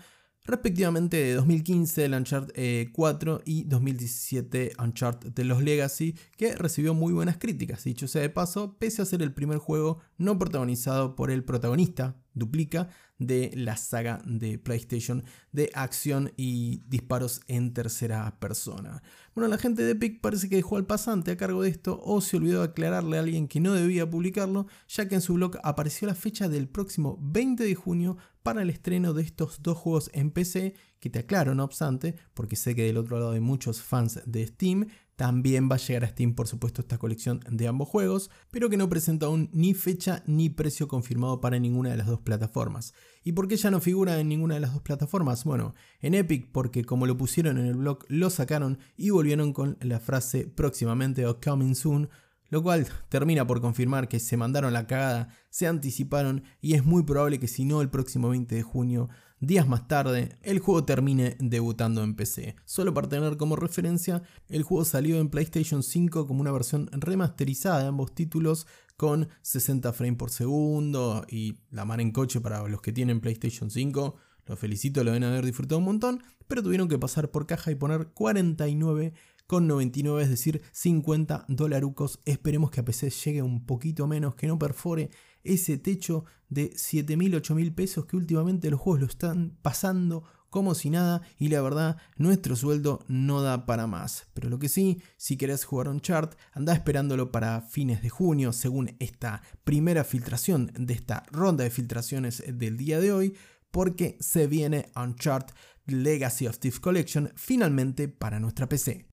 respectivamente 0.50 1.18
de 1.18 1.34
2015 1.34 2.06
el 2.06 2.13
Uncharted 2.13 2.91
4 2.91 3.38
eh, 3.38 3.41
y 3.46 3.63
2017 3.63 4.74
Uncharted 4.79 5.32
de 5.32 5.44
los 5.44 5.62
Legacy, 5.62 6.15
que 6.38 6.56
recibió 6.56 6.94
muy 6.94 7.13
buenas 7.13 7.38
críticas, 7.38 7.84
dicho 7.84 8.08
sea 8.08 8.22
de 8.22 8.29
paso, 8.29 8.77
pese 8.79 9.01
a 9.01 9.06
ser 9.06 9.22
el 9.22 9.34
primer 9.34 9.60
juego 9.60 10.00
no 10.18 10.38
protagonizado 10.38 11.15
por 11.15 11.32
el 11.32 11.44
protagonista, 11.44 12.15
duplica, 12.34 12.89
de 13.20 13.51
la 13.53 13.75
saga 13.75 14.22
de 14.25 14.58
PlayStation 14.58 15.24
de 15.51 15.70
acción 15.74 16.32
y 16.38 16.84
disparos 16.88 17.41
en 17.48 17.74
tercera 17.74 18.39
persona. 18.39 19.03
Bueno, 19.36 19.50
la 19.50 19.58
gente 19.58 19.84
de 19.84 19.91
Epic 19.91 20.22
parece 20.22 20.50
que 20.50 20.56
dejó 20.56 20.77
al 20.77 20.86
pasante 20.86 21.32
a 21.32 21.38
cargo 21.38 21.63
de 21.63 21.70
esto 21.70 22.01
o 22.03 22.22
se 22.22 22.38
olvidó 22.38 22.63
aclararle 22.63 23.18
a 23.18 23.20
alguien 23.20 23.48
que 23.48 23.60
no 23.60 23.74
debía 23.74 24.10
publicarlo, 24.10 24.68
ya 24.88 25.08
que 25.08 25.15
en 25.15 25.22
su 25.22 25.34
blog 25.34 25.58
apareció 25.63 26.08
la 26.08 26.15
fecha 26.15 26.48
del 26.48 26.70
próximo 26.70 27.20
20 27.22 27.63
de 27.63 27.75
junio 27.75 28.18
para 28.50 28.63
el 28.63 28.72
estreno 28.72 29.13
de 29.13 29.22
estos 29.22 29.62
dos 29.62 29.77
juegos 29.77 30.10
en 30.12 30.32
PC, 30.32 30.74
que 31.00 31.12
te 31.12 31.20
aclaro 31.20 31.53
no 31.53 31.63
obstante, 31.63 32.15
porque 32.34 32.56
sé 32.56 32.74
que 32.74 32.82
del 32.82 32.98
otro 32.98 33.20
lado 33.20 33.34
hay 33.34 33.39
muchos 33.39 33.84
fans 33.84 34.22
de 34.25 34.48
Steam, 34.48 34.88
también 35.15 35.70
va 35.70 35.75
a 35.75 35.77
llegar 35.77 36.03
a 36.03 36.08
Steam, 36.08 36.34
por 36.34 36.48
supuesto, 36.48 36.82
esta 36.82 36.98
colección 36.98 37.41
de 37.48 37.68
ambos 37.68 37.88
juegos, 37.88 38.32
pero 38.50 38.68
que 38.68 38.77
no 38.77 38.89
presenta 38.89 39.27
aún 39.27 39.51
ni 39.53 39.75
fecha 39.75 40.24
ni 40.25 40.50
precio 40.50 40.88
confirmado 40.88 41.39
para 41.41 41.60
ninguna 41.60 41.91
de 41.91 41.98
las 41.98 42.08
dos 42.08 42.22
plataformas. 42.22 42.96
¿Y 43.24 43.34
por 43.34 43.48
qué 43.48 43.56
ya 43.56 43.70
no 43.70 43.82
figura 43.82 44.20
en 44.20 44.29
ninguna 44.29 44.56
de 44.56 44.62
las 44.62 44.74
dos 44.74 44.82
plataformas? 44.82 45.44
Bueno, 45.44 45.75
en 46.00 46.15
Epic 46.15 46.50
porque 46.51 46.84
como 46.84 47.06
lo 47.06 47.18
pusieron 47.18 47.60
en 47.60 47.68
el 47.68 47.75
blog, 47.75 48.00
lo 48.08 48.32
sacaron 48.32 48.79
y 48.98 49.12
volvieron 49.12 49.53
con 49.53 49.77
la 49.82 50.00
frase 50.00 50.48
próximamente 50.48 51.27
o 51.27 51.39
coming 51.39 51.75
soon, 51.75 52.10
lo 52.50 52.63
cual 52.63 52.88
termina 53.10 53.46
por 53.46 53.62
confirmar 53.62 54.08
que 54.08 54.20
se 54.20 54.38
mandaron 54.38 54.74
la 54.74 54.88
cagada, 54.88 55.29
se 55.50 55.68
anticiparon 55.68 56.44
y 56.62 56.74
es 56.74 56.86
muy 56.86 57.03
probable 57.03 57.39
que 57.39 57.48
si 57.48 57.65
no 57.65 57.82
el 57.82 57.89
próximo 57.89 58.29
20 58.29 58.56
de 58.56 58.63
junio 58.63 59.10
días 59.39 59.68
más 59.68 59.88
tarde, 59.88 60.38
el 60.41 60.60
juego 60.60 60.84
termine 60.84 61.38
debutando 61.39 62.03
en 62.03 62.15
PC. 62.15 62.56
Solo 62.65 62.94
para 62.94 63.08
tener 63.08 63.38
como 63.38 63.56
referencia, 63.56 64.24
el 64.50 64.63
juego 64.63 64.86
salió 64.86 65.20
en 65.20 65.29
PlayStation 65.29 65.84
5 65.84 66.27
como 66.27 66.41
una 66.41 66.51
versión 66.51 66.89
remasterizada 66.91 67.82
de 67.82 67.88
ambos 67.88 68.13
títulos 68.13 68.68
con 68.98 69.29
60 69.41 69.94
frames 69.94 70.18
por 70.18 70.29
segundo 70.29 71.25
y 71.29 71.60
la 71.72 71.86
mar 71.86 72.01
en 72.01 72.12
coche 72.12 72.41
para 72.41 72.68
los 72.68 72.82
que 72.82 72.91
tienen 72.91 73.22
PlayStation 73.22 73.72
5. 73.72 74.15
Los 74.46 74.60
felicito, 74.60 75.03
lo 75.03 75.12
deben 75.12 75.24
haber 75.24 75.46
disfrutado 75.46 75.79
un 75.79 75.86
montón, 75.86 76.24
pero 76.48 76.63
tuvieron 76.63 76.89
que 76.89 76.98
pasar 76.98 77.32
por 77.32 77.46
caja 77.46 77.72
y 77.72 77.75
poner 77.75 78.08
49 78.08 79.13
con 79.50 79.65
99, 79.65 80.22
es 80.22 80.29
decir, 80.29 80.62
50 80.74 81.46
dolarucos. 81.48 82.20
Esperemos 82.25 82.70
que 82.70 82.81
a 82.81 82.85
PC 82.85 83.09
llegue 83.09 83.42
un 83.42 83.66
poquito 83.66 84.05
menos, 84.05 84.35
que 84.35 84.46
no 84.46 84.59
perfore 84.59 85.09
ese 85.44 85.79
techo 85.79 86.25
de 86.50 86.72
7.000, 86.74 87.42
8.000 87.42 87.74
pesos 87.74 88.05
que 88.05 88.16
últimamente 88.16 88.70
los 88.70 88.79
juegos 88.79 89.00
lo 89.00 89.07
están 89.07 89.57
pasando 89.64 90.24
como 90.51 90.75
si 90.75 90.92
nada 90.92 91.24
y 91.40 91.48
la 91.48 91.64
verdad 91.64 91.98
nuestro 92.16 92.55
sueldo 92.55 93.03
no 93.07 93.42
da 93.42 93.66
para 93.66 93.88
más. 93.88 94.27
Pero 94.35 94.50
lo 94.50 94.59
que 94.59 94.70
sí, 94.70 95.01
si 95.18 95.35
querés 95.35 95.66
jugar 95.66 95.88
un 95.88 96.00
chart, 96.00 96.35
anda 96.51 96.74
esperándolo 96.74 97.31
para 97.31 97.62
fines 97.62 98.03
de 98.03 98.09
junio 98.09 98.53
según 98.53 98.96
esta 99.00 99.42
primera 99.64 100.03
filtración 100.03 100.72
de 100.75 100.94
esta 100.94 101.24
ronda 101.31 101.64
de 101.64 101.72
filtraciones 101.72 102.44
del 102.48 102.77
día 102.77 103.00
de 103.00 103.14
hoy 103.14 103.35
porque 103.72 104.16
se 104.20 104.46
viene 104.46 104.92
Uncharted 104.96 105.55
Legacy 105.88 106.46
of 106.46 106.59
Thieves 106.59 106.79
Collection 106.79 107.31
finalmente 107.35 108.07
para 108.09 108.40
nuestra 108.40 108.70
PC. 108.70 109.09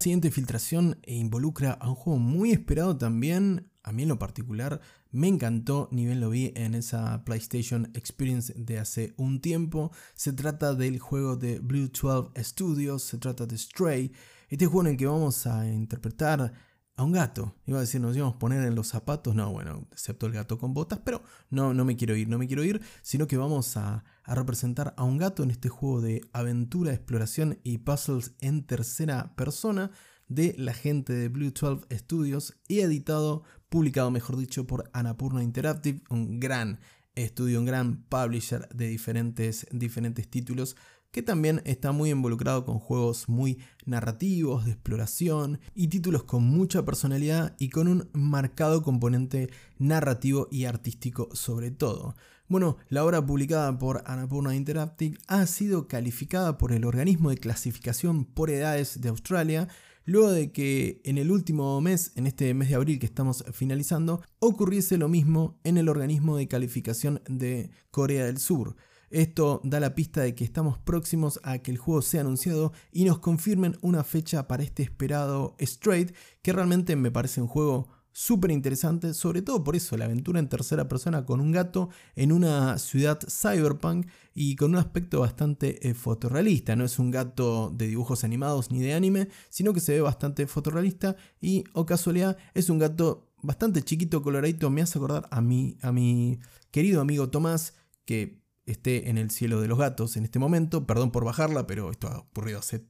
La 0.00 0.04
siguiente 0.04 0.30
filtración 0.30 1.00
involucra 1.06 1.72
a 1.72 1.88
un 1.88 1.96
juego 1.96 2.20
muy 2.20 2.52
esperado 2.52 2.96
también, 2.96 3.68
a 3.82 3.90
mí 3.90 4.04
en 4.04 4.10
lo 4.10 4.16
particular 4.16 4.80
me 5.10 5.26
encantó, 5.26 5.88
ni 5.90 6.04
bien 6.06 6.20
lo 6.20 6.30
vi 6.30 6.52
en 6.54 6.76
esa 6.76 7.24
PlayStation 7.24 7.90
Experience 7.94 8.54
de 8.56 8.78
hace 8.78 9.12
un 9.16 9.40
tiempo. 9.40 9.90
Se 10.14 10.32
trata 10.32 10.74
del 10.74 11.00
juego 11.00 11.34
de 11.34 11.58
Blue 11.58 11.88
12 11.88 12.30
Studios, 12.44 13.02
se 13.02 13.18
trata 13.18 13.44
de 13.44 13.58
Stray, 13.58 14.12
este 14.48 14.66
juego 14.66 14.82
en 14.82 14.92
el 14.92 14.96
que 14.96 15.06
vamos 15.06 15.48
a 15.48 15.66
interpretar 15.66 16.52
a 16.94 17.02
un 17.02 17.10
gato. 17.10 17.56
Iba 17.66 17.78
a 17.78 17.80
decir, 17.80 18.00
nos 18.00 18.16
íbamos 18.16 18.36
a 18.36 18.38
poner 18.38 18.62
en 18.62 18.76
los 18.76 18.86
zapatos, 18.86 19.34
no, 19.34 19.50
bueno, 19.50 19.88
excepto 19.90 20.26
el 20.26 20.32
gato 20.32 20.58
con 20.58 20.74
botas, 20.74 21.00
pero 21.04 21.24
no, 21.50 21.74
no 21.74 21.84
me 21.84 21.96
quiero 21.96 22.14
ir, 22.14 22.28
no 22.28 22.38
me 22.38 22.46
quiero 22.46 22.62
ir, 22.62 22.80
sino 23.02 23.26
que 23.26 23.36
vamos 23.36 23.76
a, 23.76 24.04
a 24.28 24.34
representar 24.34 24.94
a 24.96 25.04
un 25.04 25.16
gato 25.16 25.42
en 25.42 25.50
este 25.50 25.70
juego 25.70 26.02
de 26.02 26.20
aventura, 26.32 26.92
exploración 26.92 27.58
y 27.64 27.78
puzzles 27.78 28.34
en 28.40 28.64
tercera 28.64 29.34
persona 29.34 29.90
de 30.28 30.54
la 30.58 30.74
gente 30.74 31.14
de 31.14 31.28
Blue 31.28 31.50
12 31.50 31.86
Studios 31.96 32.60
y 32.68 32.80
editado, 32.80 33.42
publicado 33.70 34.10
mejor 34.10 34.36
dicho, 34.36 34.66
por 34.66 34.90
Anapurna 34.92 35.42
Interactive, 35.42 36.02
un 36.10 36.38
gran 36.40 36.78
estudio, 37.14 37.58
un 37.58 37.64
gran 37.64 38.04
publisher 38.04 38.68
de 38.68 38.88
diferentes, 38.88 39.66
diferentes 39.72 40.28
títulos 40.28 40.76
que 41.10 41.22
también 41.22 41.62
está 41.64 41.92
muy 41.92 42.10
involucrado 42.10 42.64
con 42.64 42.78
juegos 42.78 43.28
muy 43.28 43.58
narrativos, 43.86 44.64
de 44.64 44.72
exploración 44.72 45.60
y 45.74 45.88
títulos 45.88 46.24
con 46.24 46.44
mucha 46.44 46.84
personalidad 46.84 47.56
y 47.58 47.70
con 47.70 47.88
un 47.88 48.08
marcado 48.12 48.82
componente 48.82 49.50
narrativo 49.78 50.48
y 50.50 50.64
artístico 50.64 51.28
sobre 51.32 51.70
todo. 51.70 52.14
Bueno, 52.48 52.78
la 52.88 53.04
obra 53.04 53.24
publicada 53.24 53.78
por 53.78 54.02
Anapurna 54.06 54.54
Interactive 54.54 55.18
ha 55.26 55.46
sido 55.46 55.86
calificada 55.86 56.56
por 56.56 56.72
el 56.72 56.84
organismo 56.84 57.30
de 57.30 57.36
clasificación 57.36 58.24
por 58.24 58.50
edades 58.50 59.00
de 59.00 59.10
Australia 59.10 59.68
luego 60.08 60.30
de 60.30 60.52
que 60.52 61.02
en 61.04 61.18
el 61.18 61.30
último 61.30 61.78
mes, 61.82 62.12
en 62.16 62.26
este 62.26 62.54
mes 62.54 62.70
de 62.70 62.76
abril 62.76 62.98
que 62.98 63.04
estamos 63.04 63.44
finalizando, 63.52 64.22
ocurriese 64.38 64.96
lo 64.96 65.06
mismo 65.06 65.60
en 65.64 65.76
el 65.76 65.90
organismo 65.90 66.38
de 66.38 66.48
calificación 66.48 67.20
de 67.28 67.70
Corea 67.90 68.24
del 68.24 68.38
Sur. 68.38 68.76
Esto 69.10 69.60
da 69.64 69.80
la 69.80 69.94
pista 69.94 70.20
de 70.20 70.34
que 70.34 70.44
estamos 70.44 70.78
próximos 70.78 71.40
a 71.42 71.58
que 71.58 71.70
el 71.70 71.78
juego 71.78 72.02
sea 72.02 72.20
anunciado 72.20 72.72
y 72.92 73.04
nos 73.04 73.18
confirmen 73.18 73.76
una 73.80 74.04
fecha 74.04 74.46
para 74.48 74.62
este 74.62 74.82
esperado 74.82 75.56
Straight, 75.58 76.14
que 76.42 76.52
realmente 76.52 76.96
me 76.96 77.10
parece 77.10 77.40
un 77.40 77.48
juego 77.48 77.88
súper 78.18 78.50
interesante, 78.50 79.14
sobre 79.14 79.42
todo 79.42 79.62
por 79.62 79.76
eso, 79.76 79.96
la 79.96 80.06
aventura 80.06 80.40
en 80.40 80.48
tercera 80.48 80.88
persona 80.88 81.24
con 81.24 81.40
un 81.40 81.52
gato 81.52 81.88
en 82.16 82.32
una 82.32 82.76
ciudad 82.78 83.20
cyberpunk 83.28 84.08
y 84.34 84.56
con 84.56 84.72
un 84.72 84.76
aspecto 84.76 85.20
bastante 85.20 85.88
eh, 85.88 85.94
fotorrealista. 85.94 86.74
No 86.74 86.84
es 86.84 86.98
un 86.98 87.12
gato 87.12 87.70
de 87.70 87.86
dibujos 87.86 88.24
animados 88.24 88.72
ni 88.72 88.80
de 88.80 88.94
anime, 88.94 89.28
sino 89.50 89.72
que 89.72 89.78
se 89.78 89.92
ve 89.92 90.00
bastante 90.00 90.48
fotorrealista 90.48 91.14
y, 91.40 91.62
o 91.74 91.86
casualidad, 91.86 92.36
es 92.54 92.70
un 92.70 92.78
gato 92.78 93.30
bastante 93.40 93.82
chiquito, 93.82 94.20
coloradito. 94.20 94.68
Me 94.68 94.82
hace 94.82 94.98
acordar 94.98 95.28
a 95.30 95.40
mi, 95.40 95.78
a 95.80 95.92
mi 95.92 96.40
querido 96.72 97.00
amigo 97.00 97.30
Tomás, 97.30 97.74
que 98.04 98.42
esté 98.70 99.10
en 99.10 99.18
el 99.18 99.30
cielo 99.30 99.60
de 99.60 99.68
los 99.68 99.78
gatos 99.78 100.16
en 100.16 100.24
este 100.24 100.38
momento. 100.38 100.86
Perdón 100.86 101.10
por 101.10 101.24
bajarla, 101.24 101.66
pero 101.66 101.90
esto 101.90 102.08
ha 102.08 102.18
ocurrido 102.18 102.58
hace 102.58 102.86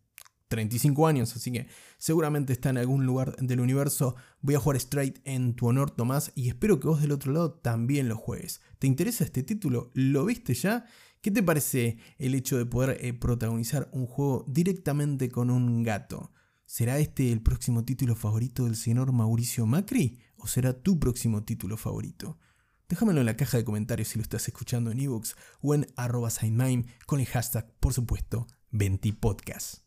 35 0.49 1.07
años, 1.07 1.37
así 1.37 1.53
que 1.53 1.69
seguramente 1.99 2.53
está 2.53 2.71
en 2.71 2.79
algún 2.79 3.07
lugar 3.07 3.37
del 3.37 3.61
universo. 3.61 4.17
Voy 4.41 4.55
a 4.55 4.61
jugar 4.61 4.77
Straight 4.77 5.21
en 5.25 5.55
tu 5.55 5.67
honor, 5.67 5.91
Tomás, 5.91 6.33
y 6.35 6.49
espero 6.49 6.81
que 6.81 6.89
vos 6.89 7.01
del 7.01 7.13
otro 7.13 7.33
lado 7.33 7.53
también 7.53 8.09
lo 8.09 8.17
juegues. 8.17 8.61
¿Te 8.79 8.87
interesa 8.87 9.25
este 9.25 9.43
título? 9.43 9.91
¿Lo 9.95 10.25
viste 10.25 10.55
ya? 10.55 10.87
¿Qué 11.21 11.31
te 11.31 11.43
parece 11.43 11.99
el 12.19 12.35
hecho 12.35 12.57
de 12.57 12.67
poder 12.67 13.05
eh, 13.05 13.13
protagonizar 13.13 13.89
un 13.93 14.07
juego 14.07 14.45
directamente 14.49 15.29
con 15.29 15.51
un 15.51 15.83
gato? 15.83 16.33
¿Será 16.65 16.99
este 16.99 17.33
el 17.33 17.43
próximo 17.43 17.85
título 17.85 18.15
favorito 18.15 18.65
del 18.65 18.77
señor 18.77 19.13
Mauricio 19.13 19.67
Macri? 19.67 20.19
¿O 20.37 20.47
será 20.47 20.73
tu 20.73 20.99
próximo 20.99 21.43
título 21.43 21.77
favorito? 21.77 22.39
Déjamelo 22.89 23.21
en 23.21 23.27
la 23.27 23.37
caja 23.37 23.59
de 23.59 23.65
comentarios 23.65 24.09
si 24.09 24.19
lo 24.19 24.23
estás 24.23 24.49
escuchando 24.49 24.91
en 24.91 24.99
ebooks 24.99 25.37
o 25.61 25.75
en 25.75 25.87
arroba 25.95 26.31
con 27.05 27.21
el 27.21 27.27
hashtag, 27.27 27.71
por 27.81 27.93
supuesto, 27.93 28.47
20podcast. 28.71 29.83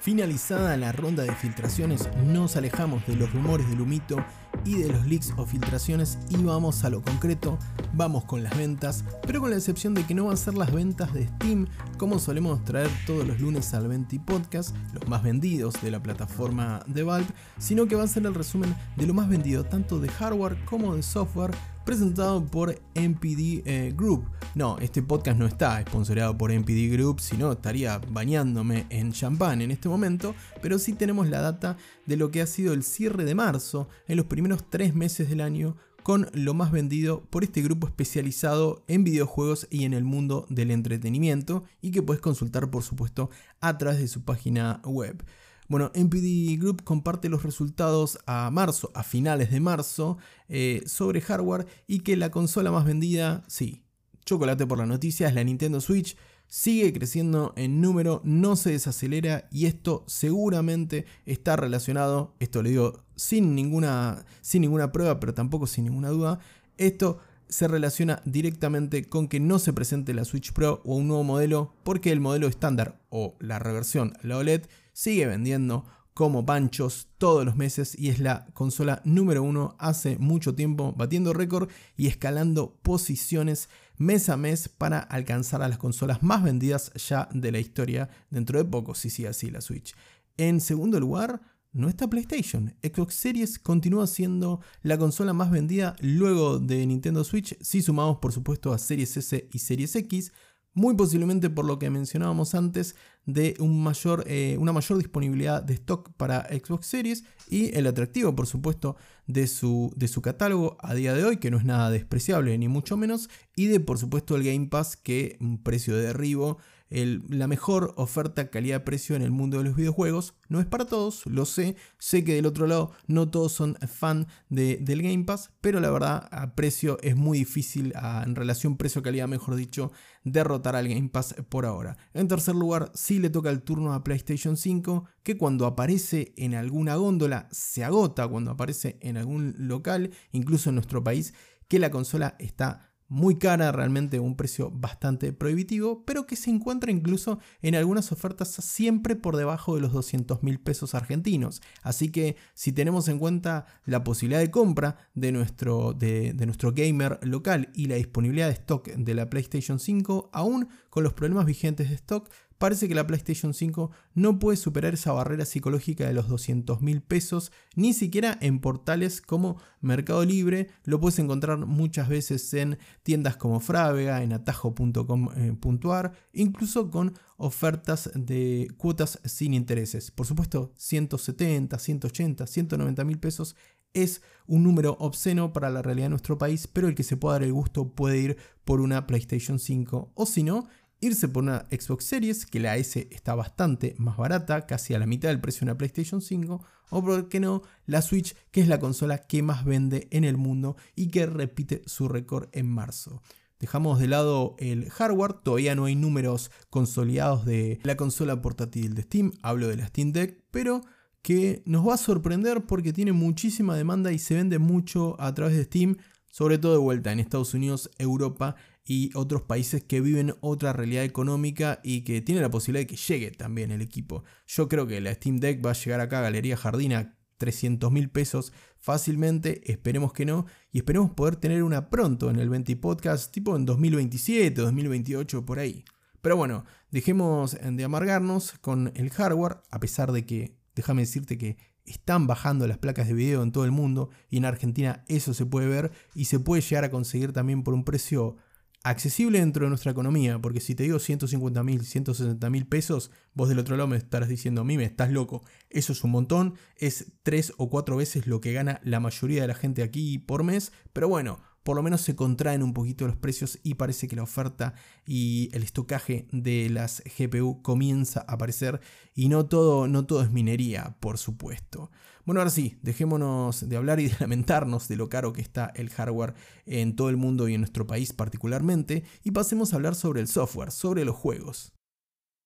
Finalizada 0.00 0.78
la 0.78 0.92
ronda 0.92 1.24
de 1.24 1.34
filtraciones, 1.34 2.08
nos 2.24 2.56
alejamos 2.56 3.06
de 3.06 3.16
los 3.16 3.30
rumores 3.34 3.68
del 3.68 3.82
humito 3.82 4.24
y 4.64 4.76
de 4.76 4.88
los 4.88 5.06
leaks 5.06 5.32
o 5.36 5.46
filtraciones 5.46 6.18
y 6.28 6.36
vamos 6.36 6.84
a 6.84 6.90
lo 6.90 7.02
concreto, 7.02 7.58
vamos 7.94 8.24
con 8.24 8.42
las 8.42 8.56
ventas, 8.56 9.04
pero 9.26 9.40
con 9.40 9.50
la 9.50 9.56
excepción 9.56 9.94
de 9.94 10.04
que 10.04 10.14
no 10.14 10.24
van 10.24 10.34
a 10.34 10.36
ser 10.36 10.54
las 10.54 10.72
ventas 10.72 11.12
de 11.12 11.26
Steam 11.26 11.66
como 11.98 12.18
solemos 12.18 12.64
traer 12.64 12.90
todos 13.06 13.26
los 13.26 13.40
lunes 13.40 13.72
al 13.74 13.88
20 13.88 14.20
Podcast, 14.20 14.74
los 14.92 15.08
más 15.08 15.22
vendidos 15.22 15.80
de 15.82 15.90
la 15.90 16.02
plataforma 16.02 16.82
de 16.86 17.02
Valve, 17.02 17.28
sino 17.58 17.86
que 17.86 17.96
va 17.96 18.04
a 18.04 18.08
ser 18.08 18.26
el 18.26 18.34
resumen 18.34 18.74
de 18.96 19.06
lo 19.06 19.14
más 19.14 19.28
vendido 19.28 19.64
tanto 19.64 19.98
de 19.98 20.08
hardware 20.08 20.64
como 20.64 20.94
de 20.96 21.02
software 21.02 21.52
presentado 21.84 22.44
por 22.44 22.80
MPD 22.94 23.62
eh, 23.64 23.94
Group. 23.96 24.24
No, 24.54 24.78
este 24.78 25.02
podcast 25.02 25.38
no 25.38 25.46
está 25.46 25.80
sponsoreado 25.82 26.36
por 26.36 26.52
MPD 26.52 26.92
Group, 26.92 27.20
sino 27.20 27.52
estaría 27.52 27.98
bañándome 27.98 28.86
en 28.90 29.12
champán 29.12 29.62
en 29.62 29.70
este 29.70 29.88
momento, 29.88 30.34
pero 30.60 30.78
sí 30.78 30.92
tenemos 30.92 31.28
la 31.28 31.40
data 31.40 31.76
de 32.06 32.16
lo 32.16 32.30
que 32.30 32.42
ha 32.42 32.46
sido 32.46 32.72
el 32.72 32.82
cierre 32.82 33.24
de 33.24 33.34
marzo 33.34 33.88
en 34.08 34.16
los 34.16 34.26
primeros 34.26 34.68
tres 34.68 34.94
meses 34.94 35.28
del 35.28 35.40
año 35.40 35.76
con 36.02 36.28
lo 36.32 36.54
más 36.54 36.72
vendido 36.72 37.22
por 37.30 37.44
este 37.44 37.62
grupo 37.62 37.86
especializado 37.86 38.82
en 38.88 39.04
videojuegos 39.04 39.66
y 39.70 39.84
en 39.84 39.92
el 39.92 40.04
mundo 40.04 40.46
del 40.48 40.70
entretenimiento 40.70 41.64
y 41.80 41.90
que 41.90 42.02
puedes 42.02 42.22
consultar 42.22 42.70
por 42.70 42.82
supuesto 42.82 43.30
a 43.60 43.76
través 43.78 44.00
de 44.00 44.08
su 44.08 44.24
página 44.24 44.80
web. 44.84 45.22
Bueno, 45.70 45.92
MPD 45.94 46.58
Group 46.58 46.82
comparte 46.82 47.28
los 47.28 47.44
resultados 47.44 48.18
a 48.26 48.50
marzo, 48.50 48.90
a 48.92 49.04
finales 49.04 49.52
de 49.52 49.60
marzo, 49.60 50.18
eh, 50.48 50.82
sobre 50.84 51.20
hardware 51.20 51.64
y 51.86 52.00
que 52.00 52.16
la 52.16 52.32
consola 52.32 52.72
más 52.72 52.84
vendida, 52.84 53.44
sí, 53.46 53.84
chocolate 54.24 54.66
por 54.66 54.78
la 54.78 54.86
noticia, 54.86 55.28
es 55.28 55.34
la 55.34 55.44
Nintendo 55.44 55.80
Switch. 55.80 56.16
Sigue 56.48 56.92
creciendo 56.92 57.52
en 57.54 57.80
número, 57.80 58.20
no 58.24 58.56
se 58.56 58.70
desacelera 58.72 59.46
y 59.52 59.66
esto 59.66 60.02
seguramente 60.08 61.06
está 61.24 61.54
relacionado, 61.54 62.34
esto 62.40 62.64
lo 62.64 62.68
digo 62.68 63.04
sin 63.14 63.54
ninguna, 63.54 64.26
sin 64.40 64.62
ninguna 64.62 64.90
prueba, 64.90 65.20
pero 65.20 65.34
tampoco 65.34 65.68
sin 65.68 65.84
ninguna 65.84 66.08
duda, 66.08 66.40
esto 66.78 67.20
se 67.48 67.68
relaciona 67.68 68.22
directamente 68.24 69.08
con 69.08 69.28
que 69.28 69.38
no 69.38 69.60
se 69.60 69.72
presente 69.72 70.14
la 70.14 70.24
Switch 70.24 70.52
Pro 70.52 70.82
o 70.84 70.96
un 70.96 71.06
nuevo 71.06 71.22
modelo 71.22 71.74
porque 71.84 72.10
el 72.10 72.18
modelo 72.18 72.48
estándar 72.48 73.00
o 73.08 73.36
la 73.38 73.60
reversión, 73.60 74.14
la 74.22 74.36
OLED, 74.38 74.62
sigue 75.00 75.24
vendiendo 75.24 75.86
como 76.12 76.44
panchos 76.44 77.08
todos 77.16 77.46
los 77.46 77.56
meses 77.56 77.98
y 77.98 78.10
es 78.10 78.18
la 78.18 78.44
consola 78.52 79.00
número 79.06 79.42
uno 79.42 79.74
hace 79.78 80.18
mucho 80.18 80.54
tiempo, 80.54 80.92
batiendo 80.92 81.32
récord 81.32 81.70
y 81.96 82.06
escalando 82.06 82.78
posiciones 82.82 83.70
mes 83.96 84.28
a 84.28 84.36
mes 84.36 84.68
para 84.68 84.98
alcanzar 84.98 85.62
a 85.62 85.68
las 85.68 85.78
consolas 85.78 86.22
más 86.22 86.42
vendidas 86.42 86.92
ya 87.08 87.30
de 87.32 87.50
la 87.50 87.60
historia 87.60 88.10
dentro 88.28 88.58
de 88.58 88.66
poco, 88.66 88.94
si 88.94 89.08
sigue 89.08 89.28
así 89.28 89.50
la 89.50 89.62
Switch. 89.62 89.94
En 90.36 90.60
segundo 90.60 91.00
lugar, 91.00 91.40
no 91.72 91.88
está 91.88 92.10
PlayStation. 92.10 92.74
Xbox 92.82 93.14
Series 93.14 93.58
continúa 93.58 94.06
siendo 94.06 94.60
la 94.82 94.98
consola 94.98 95.32
más 95.32 95.50
vendida 95.50 95.96
luego 96.00 96.58
de 96.58 96.84
Nintendo 96.84 97.24
Switch, 97.24 97.56
si 97.62 97.80
sumamos 97.80 98.18
por 98.18 98.32
supuesto 98.32 98.74
a 98.74 98.78
Series 98.78 99.16
S 99.16 99.48
y 99.50 99.58
Series 99.60 99.96
X, 99.96 100.32
muy 100.74 100.94
posiblemente 100.94 101.50
por 101.50 101.64
lo 101.64 101.78
que 101.78 101.90
mencionábamos 101.90 102.54
antes 102.54 102.94
de 103.26 103.54
un 103.58 103.82
mayor, 103.82 104.24
eh, 104.26 104.56
una 104.58 104.72
mayor 104.72 104.98
disponibilidad 104.98 105.62
de 105.62 105.74
stock 105.74 106.10
para 106.16 106.46
Xbox 106.48 106.86
Series 106.86 107.24
y 107.48 107.76
el 107.76 107.86
atractivo, 107.86 108.34
por 108.34 108.46
supuesto, 108.46 108.96
de 109.26 109.46
su, 109.46 109.92
de 109.96 110.08
su 110.08 110.22
catálogo 110.22 110.76
a 110.80 110.94
día 110.94 111.14
de 111.14 111.24
hoy, 111.24 111.36
que 111.38 111.50
no 111.50 111.58
es 111.58 111.64
nada 111.64 111.90
despreciable 111.90 112.56
ni 112.56 112.68
mucho 112.68 112.96
menos, 112.96 113.28
y 113.56 113.66
de, 113.66 113.80
por 113.80 113.98
supuesto, 113.98 114.36
el 114.36 114.44
Game 114.44 114.68
Pass, 114.68 114.96
que 114.96 115.36
un 115.40 115.62
precio 115.62 115.96
de 115.96 116.04
derribo 116.04 116.58
la 116.90 117.46
mejor 117.46 117.94
oferta 117.96 118.50
calidad-precio 118.50 119.14
en 119.14 119.22
el 119.22 119.30
mundo 119.30 119.58
de 119.58 119.64
los 119.64 119.76
videojuegos. 119.76 120.34
No 120.48 120.60
es 120.60 120.66
para 120.66 120.86
todos, 120.86 121.24
lo 121.26 121.46
sé. 121.46 121.76
Sé 121.98 122.24
que 122.24 122.34
del 122.34 122.46
otro 122.46 122.66
lado 122.66 122.90
no 123.06 123.30
todos 123.30 123.52
son 123.52 123.76
fan 123.76 124.26
del 124.48 125.02
Game 125.02 125.24
Pass, 125.24 125.50
pero 125.60 125.78
la 125.80 125.90
verdad 125.90 126.28
a 126.32 126.54
precio 126.54 126.98
es 127.02 127.14
muy 127.14 127.38
difícil, 127.38 127.94
en 128.24 128.34
relación 128.34 128.76
precio-calidad 128.76 129.28
mejor 129.28 129.54
dicho, 129.54 129.92
derrotar 130.24 130.74
al 130.74 130.88
Game 130.88 131.08
Pass 131.08 131.36
por 131.48 131.64
ahora. 131.64 131.96
En 132.12 132.28
tercer 132.28 132.54
lugar, 132.56 132.90
sí 132.94 133.20
le 133.20 133.30
toca 133.30 133.50
el 133.50 133.62
turno 133.62 133.94
a 133.94 134.02
PlayStation 134.02 134.56
5, 134.56 135.04
que 135.22 135.38
cuando 135.38 135.66
aparece 135.66 136.34
en 136.36 136.54
alguna 136.54 136.96
góndola 136.96 137.48
se 137.52 137.84
agota, 137.84 138.26
cuando 138.26 138.50
aparece 138.50 138.98
en 139.00 139.16
algún 139.16 139.54
local, 139.58 140.10
incluso 140.32 140.70
en 140.70 140.74
nuestro 140.74 141.04
país, 141.04 141.34
que 141.68 141.78
la 141.78 141.90
consola 141.90 142.34
está 142.40 142.89
muy 143.10 143.38
cara, 143.38 143.72
realmente 143.72 144.20
un 144.20 144.36
precio 144.36 144.70
bastante 144.70 145.32
prohibitivo, 145.32 146.04
pero 146.06 146.26
que 146.26 146.36
se 146.36 146.48
encuentra 146.48 146.92
incluso 146.92 147.40
en 147.60 147.74
algunas 147.74 148.12
ofertas 148.12 148.48
siempre 148.48 149.16
por 149.16 149.36
debajo 149.36 149.74
de 149.74 149.80
los 149.80 149.92
200 149.92 150.44
mil 150.44 150.60
pesos 150.60 150.94
argentinos. 150.94 151.60
Así 151.82 152.10
que 152.10 152.36
si 152.54 152.70
tenemos 152.70 153.08
en 153.08 153.18
cuenta 153.18 153.66
la 153.84 154.04
posibilidad 154.04 154.40
de 154.40 154.52
compra 154.52 154.96
de 155.14 155.32
nuestro, 155.32 155.92
de, 155.92 156.32
de 156.34 156.46
nuestro 156.46 156.72
gamer 156.72 157.18
local 157.22 157.70
y 157.74 157.86
la 157.86 157.96
disponibilidad 157.96 158.46
de 158.46 158.54
stock 158.54 158.86
de 158.88 159.14
la 159.14 159.28
PlayStation 159.28 159.80
5, 159.80 160.30
aún 160.32 160.68
con 160.88 161.02
los 161.02 161.12
problemas 161.12 161.46
vigentes 161.46 161.88
de 161.88 161.96
stock, 161.96 162.30
parece 162.60 162.88
que 162.88 162.94
la 162.94 163.06
PlayStation 163.06 163.54
5 163.54 163.90
no 164.12 164.38
puede 164.38 164.58
superar 164.58 164.92
esa 164.92 165.12
barrera 165.12 165.46
psicológica 165.46 166.06
de 166.06 166.12
los 166.12 166.28
200 166.28 166.82
mil 166.82 167.00
pesos, 167.00 167.52
ni 167.74 167.94
siquiera 167.94 168.36
en 168.42 168.60
portales 168.60 169.22
como 169.22 169.56
Mercado 169.80 170.26
Libre, 170.26 170.68
lo 170.84 171.00
puedes 171.00 171.18
encontrar 171.18 171.56
muchas 171.64 172.10
veces 172.10 172.52
en 172.52 172.78
tiendas 173.02 173.38
como 173.38 173.60
Frávega, 173.60 174.22
en 174.22 174.34
atajo.com.ar, 174.34 176.12
incluso 176.34 176.90
con 176.90 177.14
ofertas 177.38 178.10
de 178.14 178.70
cuotas 178.76 179.20
sin 179.24 179.54
intereses. 179.54 180.10
Por 180.10 180.26
supuesto, 180.26 180.74
170, 180.76 181.78
180, 181.78 182.46
190 182.46 183.04
mil 183.04 183.18
pesos 183.18 183.56
es 183.94 184.20
un 184.46 184.64
número 184.64 184.98
obsceno 185.00 185.54
para 185.54 185.70
la 185.70 185.80
realidad 185.80 186.06
de 186.06 186.10
nuestro 186.10 186.36
país, 186.36 186.66
pero 186.66 186.88
el 186.88 186.94
que 186.94 187.04
se 187.04 187.16
pueda 187.16 187.36
dar 187.36 187.44
el 187.44 187.54
gusto 187.54 187.94
puede 187.94 188.18
ir 188.18 188.36
por 188.66 188.82
una 188.82 189.06
PlayStation 189.06 189.58
5 189.58 190.12
o 190.14 190.26
si 190.26 190.42
no, 190.42 190.68
irse 191.00 191.28
por 191.28 191.42
una 191.42 191.66
Xbox 191.70 192.04
Series, 192.04 192.46
que 192.46 192.60
la 192.60 192.76
S 192.76 193.08
está 193.10 193.34
bastante 193.34 193.94
más 193.98 194.16
barata, 194.16 194.66
casi 194.66 194.94
a 194.94 194.98
la 194.98 195.06
mitad 195.06 195.28
del 195.28 195.40
precio 195.40 195.60
de 195.60 195.72
una 195.72 195.78
PlayStation 195.78 196.20
5, 196.20 196.62
o 196.90 197.04
por 197.04 197.28
qué 197.28 197.40
no, 197.40 197.62
la 197.86 198.02
Switch, 198.02 198.36
que 198.50 198.60
es 198.60 198.68
la 198.68 198.78
consola 198.80 199.18
que 199.18 199.42
más 199.42 199.64
vende 199.64 200.08
en 200.10 200.24
el 200.24 200.36
mundo 200.36 200.76
y 200.94 201.08
que 201.08 201.26
repite 201.26 201.82
su 201.86 202.08
récord 202.08 202.48
en 202.52 202.68
marzo. 202.68 203.22
Dejamos 203.58 203.98
de 203.98 204.08
lado 204.08 204.56
el 204.58 204.88
hardware, 204.90 205.34
todavía 205.34 205.74
no 205.74 205.84
hay 205.84 205.94
números 205.94 206.50
consolidados 206.70 207.44
de 207.44 207.78
la 207.82 207.96
consola 207.96 208.40
portátil 208.40 208.94
de 208.94 209.02
Steam, 209.02 209.32
hablo 209.42 209.68
de 209.68 209.76
la 209.76 209.86
Steam 209.86 210.12
Deck, 210.12 210.42
pero 210.50 210.80
que 211.22 211.62
nos 211.66 211.86
va 211.86 211.94
a 211.94 211.98
sorprender 211.98 212.64
porque 212.64 212.94
tiene 212.94 213.12
muchísima 213.12 213.76
demanda 213.76 214.12
y 214.12 214.18
se 214.18 214.34
vende 214.34 214.58
mucho 214.58 215.20
a 215.20 215.34
través 215.34 215.56
de 215.56 215.64
Steam, 215.64 215.98
sobre 216.30 216.58
todo 216.58 216.72
de 216.72 216.78
vuelta 216.78 217.12
en 217.12 217.20
Estados 217.20 217.52
Unidos, 217.52 217.90
Europa 217.98 218.56
y 218.92 219.12
otros 219.14 219.42
países 219.42 219.84
que 219.84 220.00
viven 220.00 220.34
otra 220.40 220.72
realidad 220.72 221.04
económica 221.04 221.78
y 221.84 222.00
que 222.00 222.22
tienen 222.22 222.42
la 222.42 222.50
posibilidad 222.50 222.82
de 222.82 222.86
que 222.88 222.96
llegue 222.96 223.30
también 223.30 223.70
el 223.70 223.82
equipo. 223.82 224.24
Yo 224.48 224.68
creo 224.68 224.88
que 224.88 225.00
la 225.00 225.14
Steam 225.14 225.38
Deck 225.38 225.64
va 225.64 225.70
a 225.70 225.74
llegar 225.74 226.00
acá 226.00 226.18
a 226.18 226.22
Galería 226.22 226.56
Jardín 226.56 226.94
a 226.94 227.14
300 227.38 227.92
mil 227.92 228.10
pesos 228.10 228.52
fácilmente, 228.80 229.70
esperemos 229.70 230.12
que 230.12 230.26
no, 230.26 230.46
y 230.72 230.78
esperemos 230.78 231.12
poder 231.12 231.36
tener 231.36 231.62
una 231.62 231.88
pronto 231.88 232.30
en 232.30 232.40
el 232.40 232.48
20 232.48 232.74
Podcast, 232.78 233.32
tipo 233.32 233.54
en 233.54 233.64
2027, 233.64 234.60
2028, 234.60 235.46
por 235.46 235.60
ahí. 235.60 235.84
Pero 236.20 236.34
bueno, 236.34 236.64
dejemos 236.90 237.56
de 237.62 237.84
amargarnos 237.84 238.54
con 238.60 238.90
el 238.96 239.10
hardware, 239.10 239.58
a 239.70 239.78
pesar 239.78 240.10
de 240.10 240.26
que, 240.26 240.56
déjame 240.74 241.02
decirte 241.02 241.38
que 241.38 241.58
están 241.84 242.26
bajando 242.26 242.66
las 242.66 242.78
placas 242.78 243.06
de 243.06 243.14
video 243.14 243.44
en 243.44 243.52
todo 243.52 243.64
el 243.64 243.70
mundo 243.70 244.10
y 244.28 244.38
en 244.38 244.46
Argentina 244.46 245.04
eso 245.06 245.32
se 245.32 245.46
puede 245.46 245.68
ver 245.68 245.92
y 246.12 246.24
se 246.24 246.40
puede 246.40 246.60
llegar 246.60 246.82
a 246.82 246.90
conseguir 246.90 247.32
también 247.32 247.62
por 247.62 247.72
un 247.72 247.84
precio 247.84 248.36
accesible 248.82 249.40
dentro 249.40 249.64
de 249.64 249.68
nuestra 249.68 249.92
economía, 249.92 250.38
porque 250.38 250.60
si 250.60 250.74
te 250.74 250.84
digo 250.84 250.98
150 250.98 251.62
mil, 251.62 251.84
160 251.84 252.50
mil 252.50 252.66
pesos, 252.66 253.10
vos 253.34 253.48
del 253.48 253.58
otro 253.58 253.76
lado 253.76 253.88
me 253.88 253.96
estarás 253.96 254.28
diciendo, 254.28 254.62
a 254.62 254.64
mí 254.64 254.76
me 254.76 254.84
estás 254.84 255.10
loco, 255.10 255.42
eso 255.68 255.92
es 255.92 256.02
un 256.02 256.12
montón, 256.12 256.54
es 256.76 257.12
tres 257.22 257.52
o 257.58 257.68
cuatro 257.68 257.96
veces 257.96 258.26
lo 258.26 258.40
que 258.40 258.52
gana 258.52 258.80
la 258.82 259.00
mayoría 259.00 259.42
de 259.42 259.48
la 259.48 259.54
gente 259.54 259.82
aquí 259.82 260.18
por 260.18 260.44
mes, 260.44 260.72
pero 260.92 261.08
bueno, 261.08 261.40
por 261.62 261.76
lo 261.76 261.82
menos 261.82 262.00
se 262.00 262.16
contraen 262.16 262.62
un 262.62 262.72
poquito 262.72 263.06
los 263.06 263.16
precios 263.16 263.58
y 263.62 263.74
parece 263.74 264.08
que 264.08 264.16
la 264.16 264.22
oferta 264.22 264.74
y 265.06 265.50
el 265.52 265.62
estocaje 265.62 266.26
de 266.32 266.70
las 266.70 267.02
GPU 267.18 267.62
comienza 267.62 268.20
a 268.20 268.34
aparecer 268.34 268.80
y 269.14 269.28
no 269.28 269.46
todo, 269.46 269.86
no 269.86 270.06
todo 270.06 270.22
es 270.22 270.30
minería, 270.30 270.96
por 271.00 271.18
supuesto. 271.18 271.90
Bueno, 272.24 272.40
ahora 272.40 272.50
sí, 272.50 272.78
dejémonos 272.82 273.68
de 273.68 273.76
hablar 273.76 274.00
y 274.00 274.08
de 274.08 274.16
lamentarnos 274.20 274.88
de 274.88 274.96
lo 274.96 275.08
caro 275.08 275.32
que 275.32 275.42
está 275.42 275.72
el 275.74 275.90
hardware 275.90 276.34
en 276.66 276.96
todo 276.96 277.10
el 277.10 277.16
mundo 277.16 277.48
y 277.48 277.54
en 277.54 277.60
nuestro 277.60 277.86
país 277.86 278.12
particularmente 278.12 279.04
y 279.22 279.32
pasemos 279.32 279.72
a 279.72 279.76
hablar 279.76 279.94
sobre 279.94 280.20
el 280.20 280.28
software, 280.28 280.70
sobre 280.70 281.04
los 281.04 281.16
juegos. 281.16 281.72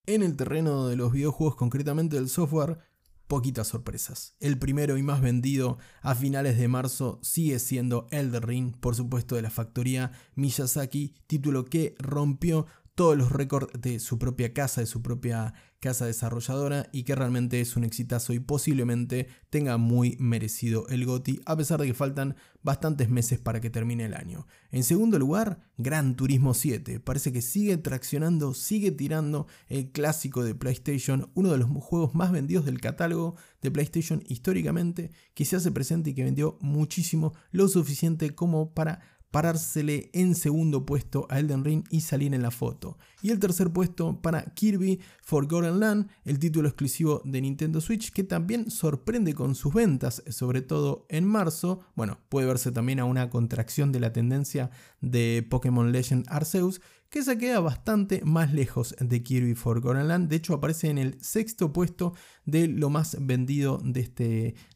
En 0.07 0.23
el 0.23 0.37
terreno 0.37 0.87
de 0.89 0.97
los 0.97 1.13
videojuegos, 1.13 1.57
concretamente 1.57 2.17
del 2.17 2.29
software, 2.29 2.79
poquitas 3.27 3.69
sorpresas. 3.69 4.37
El 4.41 4.59
primero 4.59 4.97
y 4.99 5.03
más 5.03 5.21
vendido 5.21 5.79
a 6.03 6.15
finales 6.15 6.59
de 6.59 6.69
marzo 6.69 7.19
sigue 7.23 7.59
siendo 7.59 8.07
Elder 8.11 8.47
Ring, 8.47 8.77
por 8.77 8.95
supuesto 8.95 9.37
de 9.37 9.43
la 9.43 9.51
factoría 9.51 10.13
Miyazaki, 10.35 11.15
título 11.27 11.65
que 11.65 11.95
rompió 11.99 12.67
todos 12.95 13.17
los 13.17 13.33
récords 13.33 13.69
de 13.81 13.99
su 13.99 14.19
propia 14.19 14.53
casa, 14.53 14.81
de 14.81 14.87
su 14.87 15.03
propia 15.03 15.55
casa 15.81 16.07
desarrolladora 16.07 16.89
y 16.93 17.03
que 17.03 17.15
realmente 17.15 17.61
es 17.61 17.77
un 17.77 17.85
exitazo 17.85 18.33
y 18.33 18.39
posiblemente 18.39 19.29
tenga 19.51 19.77
muy 19.77 20.17
merecido 20.19 20.87
el 20.89 21.05
GOTI 21.05 21.41
a 21.45 21.57
pesar 21.57 21.81
de 21.81 21.89
que 21.89 21.95
faltan 21.95 22.37
bastantes 22.63 23.11
meses 23.11 23.39
para 23.39 23.61
que 23.61 23.69
termine 23.69 24.07
el 24.07 24.15
año. 24.15 24.47
En 24.71 24.83
segundo 24.83 25.19
lugar, 25.19 25.61
Gran 25.77 26.17
Turismo 26.17 26.55
7. 26.55 27.01
Parece 27.01 27.33
que 27.33 27.43
sigue 27.43 27.77
traccionando, 27.77 28.55
sigue 28.55 28.93
tirando 28.93 29.47
el 29.69 29.91
clásico 29.93 30.43
de 30.43 30.55
PlayStation, 30.55 31.31
uno 31.35 31.51
de 31.53 31.59
los 31.59 31.69
juegos 31.69 32.15
más 32.15 32.33
vendidos 32.33 32.65
del 32.65 32.81
catálogo 32.81 33.37
de 33.61 33.71
PlayStation 33.71 34.23
históricamente, 34.27 35.11
que 35.35 35.45
se 35.45 35.57
hace 35.57 35.71
presente 35.71 36.11
y 36.11 36.15
que 36.15 36.25
vendió 36.25 36.57
muchísimo, 36.63 37.35
lo 37.51 37.69
suficiente 37.69 38.35
como 38.35 38.73
para 38.73 39.01
parársele 39.35 40.11
en 40.13 40.37
segundo 40.37 40.87
puesto 40.87 41.27
a 41.29 41.41
Elden 41.41 41.65
Ring 41.65 41.83
y 41.91 42.03
salir 42.03 42.33
en 42.35 42.43
la 42.43 42.53
foto. 42.53 42.99
Y 43.21 43.33
el 43.33 43.41
tercer 43.41 43.73
puesto 43.73 44.23
para 44.23 44.45
Kirby 44.55 45.01
Forgotten 45.25 45.81
Land, 45.81 46.09
el 46.25 46.39
título 46.39 46.69
exclusivo 46.69 47.21
de 47.25 47.41
Nintendo 47.41 47.81
Switch, 47.81 48.13
que 48.13 48.23
también 48.23 48.71
sorprende 48.71 49.35
con 49.35 49.57
sus 49.57 49.75
ventas, 49.75 50.23
sobre 50.29 50.63
todo 50.63 51.05
en 51.09 51.25
marzo. 51.27 51.81
Bueno, 51.97 52.21
puede 52.29 52.47
verse 52.47 52.71
también 52.71 53.01
a 53.01 53.07
una 53.07 53.29
contracción 53.29 53.91
de 53.91 53.99
la 53.99 54.13
tendencia 54.13 54.71
de 55.01 55.45
Pokémon 55.51 55.91
Legend 55.91 56.27
Arceus, 56.29 56.81
que 57.15 57.23
se 57.23 57.39
queda 57.39 57.61
bastante 57.61 58.23
más 58.25 58.53
lejos 58.53 58.97
de 58.99 59.23
Kirby 59.23 59.55
Forgotten 59.55 60.09
Land. 60.09 60.29
De 60.29 60.35
hecho, 60.35 60.53
aparece 60.53 60.91
en 60.91 60.99
el 60.99 61.17
sexto 61.23 61.73
puesto 61.73 62.13
de 62.45 62.67
lo 62.67 62.91
más 62.91 63.17
vendido 63.21 63.81
de 63.85 64.01
este, 64.01 64.25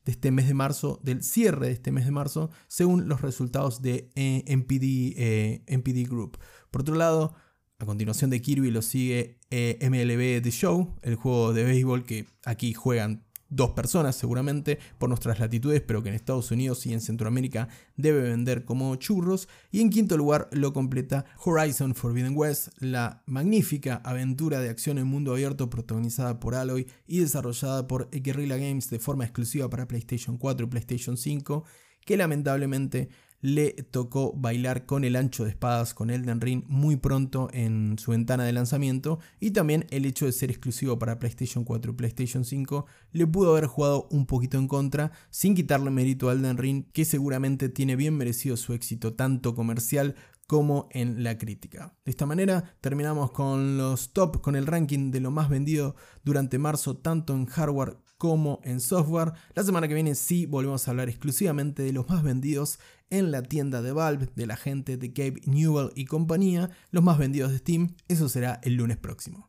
de 0.04 0.12
este 0.12 0.30
mes 0.30 0.46
de 0.46 0.54
marzo, 0.54 1.00
del 1.02 1.24
cierre 1.24 1.66
de 1.66 1.72
este 1.72 1.90
mes 1.90 2.04
de 2.04 2.12
marzo, 2.12 2.52
según 2.68 3.08
los 3.08 3.22
resultados 3.22 3.82
de 3.82 4.12
eh, 4.14 4.44
NPD, 4.46 5.16
eh, 5.16 6.06
Group. 6.08 6.38
Por 6.70 6.82
otro 6.82 6.94
lado, 6.94 7.34
a 7.80 7.86
continuación 7.86 8.30
de 8.30 8.40
Kirby 8.40 8.70
lo 8.70 8.82
sigue 8.82 9.40
eh, 9.50 9.76
MLB 9.82 10.40
The 10.40 10.52
Show, 10.52 10.94
el 11.02 11.16
juego 11.16 11.52
de 11.52 11.64
béisbol 11.64 12.04
que 12.04 12.26
aquí 12.44 12.72
juegan 12.72 13.26
dos 13.48 13.70
personas 13.70 14.16
seguramente 14.16 14.78
por 14.98 15.08
nuestras 15.08 15.38
latitudes, 15.38 15.80
pero 15.80 16.02
que 16.02 16.08
en 16.10 16.14
Estados 16.14 16.50
Unidos 16.50 16.84
y 16.86 16.92
en 16.92 17.00
Centroamérica 17.00 17.68
debe 17.96 18.22
vender 18.22 18.64
como 18.64 18.94
churros. 18.96 19.48
Y 19.70 19.80
en 19.80 19.90
quinto 19.90 20.16
lugar 20.16 20.48
lo 20.52 20.72
completa 20.72 21.24
Horizon 21.44 21.94
Forbidden 21.94 22.36
West, 22.36 22.68
la 22.78 23.22
magnífica 23.26 24.00
aventura 24.04 24.60
de 24.60 24.70
acción 24.70 24.98
en 24.98 25.06
mundo 25.06 25.32
abierto 25.32 25.70
protagonizada 25.70 26.40
por 26.40 26.54
Alloy 26.54 26.86
y 27.06 27.20
desarrollada 27.20 27.86
por 27.86 28.10
Guerrilla 28.10 28.56
Games 28.56 28.90
de 28.90 28.98
forma 28.98 29.24
exclusiva 29.24 29.68
para 29.70 29.88
PlayStation 29.88 30.36
4 30.36 30.66
y 30.66 30.70
PlayStation 30.70 31.16
5, 31.16 31.64
que 32.04 32.16
lamentablemente 32.16 33.08
le 33.40 33.70
tocó 33.90 34.32
bailar 34.32 34.86
con 34.86 35.04
el 35.04 35.16
ancho 35.16 35.44
de 35.44 35.50
espadas 35.50 35.94
con 35.94 36.10
Elden 36.10 36.40
Ring 36.40 36.64
muy 36.66 36.96
pronto 36.96 37.48
en 37.52 37.96
su 37.98 38.10
ventana 38.10 38.44
de 38.44 38.52
lanzamiento 38.52 39.20
y 39.38 39.52
también 39.52 39.86
el 39.90 40.06
hecho 40.06 40.26
de 40.26 40.32
ser 40.32 40.50
exclusivo 40.50 40.98
para 40.98 41.18
PlayStation 41.18 41.64
4 41.64 41.92
y 41.92 41.94
PlayStation 41.94 42.44
5 42.44 42.86
le 43.12 43.26
pudo 43.26 43.52
haber 43.52 43.66
jugado 43.66 44.08
un 44.10 44.26
poquito 44.26 44.58
en 44.58 44.68
contra 44.68 45.12
sin 45.30 45.54
quitarle 45.54 45.90
mérito 45.90 46.28
a 46.28 46.32
Elden 46.32 46.58
Ring 46.58 46.84
que 46.92 47.04
seguramente 47.04 47.68
tiene 47.68 47.96
bien 47.96 48.16
merecido 48.16 48.56
su 48.56 48.72
éxito 48.72 49.14
tanto 49.14 49.54
comercial 49.54 50.16
como 50.48 50.88
en 50.92 51.22
la 51.22 51.36
crítica. 51.36 51.94
De 52.06 52.10
esta 52.10 52.24
manera 52.24 52.74
terminamos 52.80 53.30
con 53.32 53.76
los 53.76 54.14
top, 54.14 54.40
con 54.40 54.56
el 54.56 54.66
ranking 54.66 55.10
de 55.10 55.20
lo 55.20 55.30
más 55.30 55.50
vendido 55.50 55.94
durante 56.24 56.58
marzo 56.58 56.96
tanto 56.96 57.34
en 57.34 57.44
hardware 57.44 57.98
como 58.18 58.60
en 58.64 58.80
software. 58.80 59.32
La 59.54 59.62
semana 59.62 59.88
que 59.88 59.94
viene 59.94 60.14
sí 60.14 60.44
volvemos 60.44 60.86
a 60.86 60.90
hablar 60.90 61.08
exclusivamente 61.08 61.82
de 61.82 61.92
los 61.92 62.08
más 62.08 62.22
vendidos 62.22 62.78
en 63.10 63.30
la 63.30 63.42
tienda 63.42 63.80
de 63.80 63.92
Valve, 63.92 64.28
de 64.34 64.46
la 64.46 64.56
gente 64.56 64.96
de 64.96 65.08
Gabe 65.08 65.40
Newell 65.46 65.90
y 65.94 66.04
compañía, 66.04 66.70
los 66.90 67.02
más 67.02 67.16
vendidos 67.16 67.52
de 67.52 67.58
Steam. 67.58 67.94
Eso 68.08 68.28
será 68.28 68.60
el 68.62 68.74
lunes 68.74 68.98
próximo. 68.98 69.48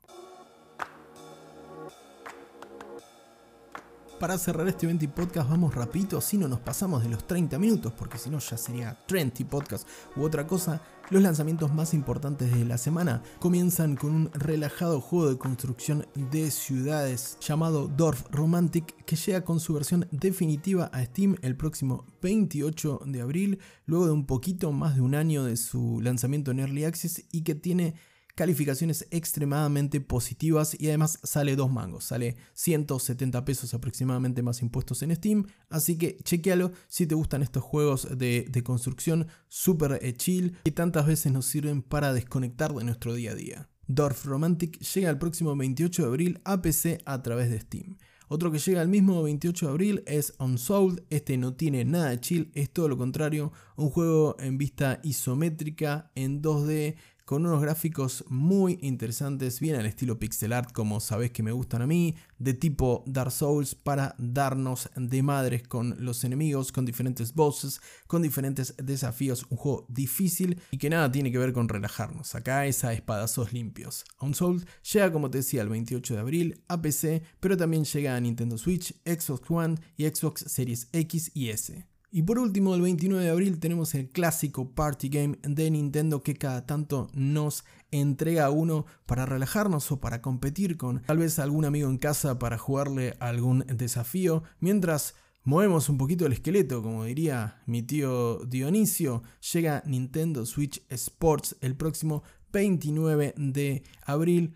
Para 4.20 4.38
cerrar 4.38 4.68
este 4.68 4.86
20 4.86 5.08
podcast 5.08 5.50
vamos 5.50 5.74
rapidito, 5.74 6.20
si 6.20 6.38
no 6.38 6.50
nos 6.50 6.60
pasamos 6.60 7.02
de 7.04 7.10
los 7.10 7.26
30 7.26 7.58
minutos, 7.58 7.94
porque 7.94 8.18
si 8.18 8.30
no 8.30 8.40
ya 8.40 8.58
sería 8.58 8.98
30 9.08 9.46
podcast 9.46 9.88
u 10.18 10.24
otra 10.24 10.46
cosa. 10.46 10.82
Los 11.12 11.24
lanzamientos 11.24 11.74
más 11.74 11.95
importantes 11.95 12.54
de 12.54 12.65
la 12.65 12.78
semana 12.78 13.24
comienzan 13.39 13.95
con 13.95 14.13
un 14.13 14.32
relajado 14.32 15.02
juego 15.02 15.32
de 15.32 15.39
construcción 15.39 16.06
de 16.13 16.52
ciudades 16.52 17.36
llamado 17.41 17.88
Dorf 17.88 18.28
Romantic 18.30 18.95
que 19.06 19.15
llega 19.15 19.43
con 19.43 19.60
su 19.60 19.74
versión 19.74 20.08
definitiva 20.12 20.86
a 20.93 21.04
Steam 21.04 21.36
el 21.41 21.58
próximo 21.58 22.06
28 22.22 23.02
de 23.08 23.22
abril, 23.22 23.60
luego 23.88 24.06
de 24.06 24.12
un 24.12 24.28
poquito 24.28 24.72
más 24.72 24.98
de 24.98 25.02
un 25.02 25.15
año 25.15 25.43
de 25.43 25.58
su 25.58 26.00
lanzamiento 26.00 26.52
en 26.52 26.60
Early 26.60 26.84
Access 26.86 27.26
y 27.32 27.41
que 27.41 27.56
tiene 27.56 27.95
calificaciones 28.39 29.06
extremadamente 29.12 29.99
positivas 29.99 30.73
y 30.80 30.88
además 30.88 31.19
sale 31.23 31.58
dos 31.58 31.69
mangos, 31.69 32.06
sale 32.06 32.38
170 32.54 33.43
pesos 33.43 33.73
aproximadamente 33.73 34.41
más 34.41 34.62
impuestos 34.62 35.02
en 35.02 35.13
Steam, 35.13 35.45
así 35.69 35.97
que 35.97 36.15
chequealo 36.23 36.71
si 36.88 37.06
te 37.06 37.15
gustan 37.15 37.43
estos 37.43 37.63
juegos 37.63 38.08
de, 38.17 38.49
construcción 38.63 39.28
super 39.49 39.99
eh, 40.02 40.13
chill 40.13 40.56
que 40.63 40.71
tantas 40.71 41.06
veces 41.06 41.34
nos 41.34 41.47
sirven 41.47 41.82
para 41.82 42.13
desconectar 42.13 42.73
de 42.73 42.86
nuestro 42.86 43.13
día 43.13 43.32
a 43.32 43.36
día. 43.36 43.69
Dorf 43.88 44.23
Romantic 44.23 44.80
llega 44.80 45.10
el 45.10 45.17
próximo 45.17 45.54
28 45.58 46.04
de 46.04 46.08
abril 46.08 46.41
a 46.45 46.62
PC 46.62 46.99
a 47.04 47.21
través 47.21 47.49
de 47.49 47.60
Steam. 47.60 47.97
Otro 48.30 48.52
que 48.52 48.60
llega 48.60 48.82
el 48.82 48.88
mismo 48.88 49.21
28 49.21 49.65
de 49.65 49.71
abril 49.71 50.04
es 50.06 50.34
Unsold. 50.39 51.04
Este 51.10 51.36
no 51.38 51.56
tiene 51.56 51.84
nada 51.84 52.12
de 52.12 52.21
chill, 52.21 52.52
es 52.54 52.69
todo 52.69 52.88
lo 52.88 52.95
contrario. 52.95 53.52
Un 53.75 53.89
juego 53.89 54.38
en 54.39 54.60
vista 54.60 54.99
isométrica 55.04 56.12
en 56.15 56.41
2D 56.41 56.95
con 57.30 57.46
unos 57.46 57.62
gráficos 57.62 58.26
muy 58.28 58.80
interesantes, 58.82 59.60
bien 59.60 59.76
al 59.76 59.86
estilo 59.86 60.18
pixel 60.18 60.52
art 60.52 60.72
como 60.72 61.00
sabés 61.00 61.30
que 61.30 61.44
me 61.44 61.52
gustan 61.52 61.84
a 61.84 61.86
mí, 61.86 62.15
de 62.39 62.56
tipo 62.56 63.04
Dark 63.06 63.32
Souls 63.32 63.76
para 63.76 64.15
darnos 64.18 64.89
de 64.96 65.22
madres 65.22 65.62
con 65.62 65.96
los 66.04 66.24
enemigos, 66.24 66.72
con 66.72 66.88
diferentes 66.88 67.36
bosses, 67.36 67.82
con 68.08 68.24
diferentes 68.24 68.74
desafíos, 68.78 69.46
un 69.52 69.58
juego 69.58 69.86
difícil 69.89 70.60
y 70.72 70.80
que 70.80 70.89
nada 70.89 71.12
tiene 71.12 71.32
que 71.32 71.38
ver 71.38 71.54
con 71.54 71.70
relajarnos, 71.70 72.34
acá 72.34 72.65
es 72.65 72.84
a 72.84 72.94
espadazos 72.94 73.54
limpios. 73.54 74.06
Unsold 74.20 74.65
llega 74.92 75.12
como 75.12 75.30
te 75.30 75.38
decía 75.38 75.62
el 75.62 75.70
28 75.70 76.15
de 76.15 76.20
abril 76.20 76.63
a 76.68 76.82
PC, 76.82 77.22
pero 77.39 77.56
también 77.56 77.84
llega 77.84 78.15
a 78.15 78.20
Nintendo 78.20 78.58
Switch, 78.58 78.96
Xbox 79.06 79.52
One 79.52 79.76
y 79.98 80.08
Xbox 80.08 80.46
Series 80.48 80.89
X 80.94 81.30
y 81.36 81.50
S. 81.50 81.88
Y 82.12 82.24
por 82.24 82.39
último, 82.39 82.74
el 82.74 82.82
29 82.82 83.24
de 83.24 83.30
abril 83.30 83.60
tenemos 83.60 83.93
el 83.93 84.10
clásico 84.10 84.72
Party 84.72 85.10
Game 85.10 85.38
de 85.43 85.69
Nintendo 85.69 86.24
que 86.24 86.34
cada 86.34 86.65
tanto 86.65 87.08
nos 87.13 87.65
entrega 87.91 88.50
uno 88.50 88.88
para 89.06 89.28
relajarnos 89.28 89.91
o 89.91 90.00
para 90.00 90.22
competir 90.22 90.76
con 90.76 91.04
tal 91.04 91.19
vez 91.19 91.38
algún 91.38 91.65
amigo 91.65 91.88
en 91.88 92.00
casa 92.00 92.39
para 92.39 92.58
jugarle 92.58 93.15
algún 93.19 93.60
desafío, 93.67 94.43
mientras 94.60 95.13
movemos 95.43 95.88
un 95.88 96.00
poquito 96.00 96.26
el 96.26 96.34
esqueleto, 96.34 96.82
como 96.82 97.04
diría 97.04 97.62
mi 97.67 97.84
tío 97.84 98.43
Dionisio, 98.45 99.22
llega 99.54 99.84
Nintendo 99.86 100.48
Switch 100.48 100.84
Sports 100.89 101.58
el 101.62 101.76
próximo 101.76 102.24
29 102.52 103.36
de 103.38 103.84
abril 104.04 104.56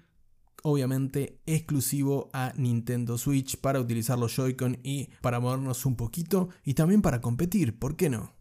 obviamente 0.63 1.39
exclusivo 1.45 2.30
a 2.34 2.54
Nintendo 2.58 3.17
Switch 3.17 3.58
para 3.58 3.80
utilizar 3.80 4.17
los 4.17 4.36
Joy-Con 4.36 4.80
y 4.84 5.10
para 5.21 5.39
movernos 5.39 5.86
un 5.86 5.95
poquito 5.95 6.49
y 6.65 6.73
también 6.73 7.02
para 7.02 7.21
competir, 7.21 7.78
¿por 7.78 7.95
qué 7.95 8.10
no? 8.10 8.34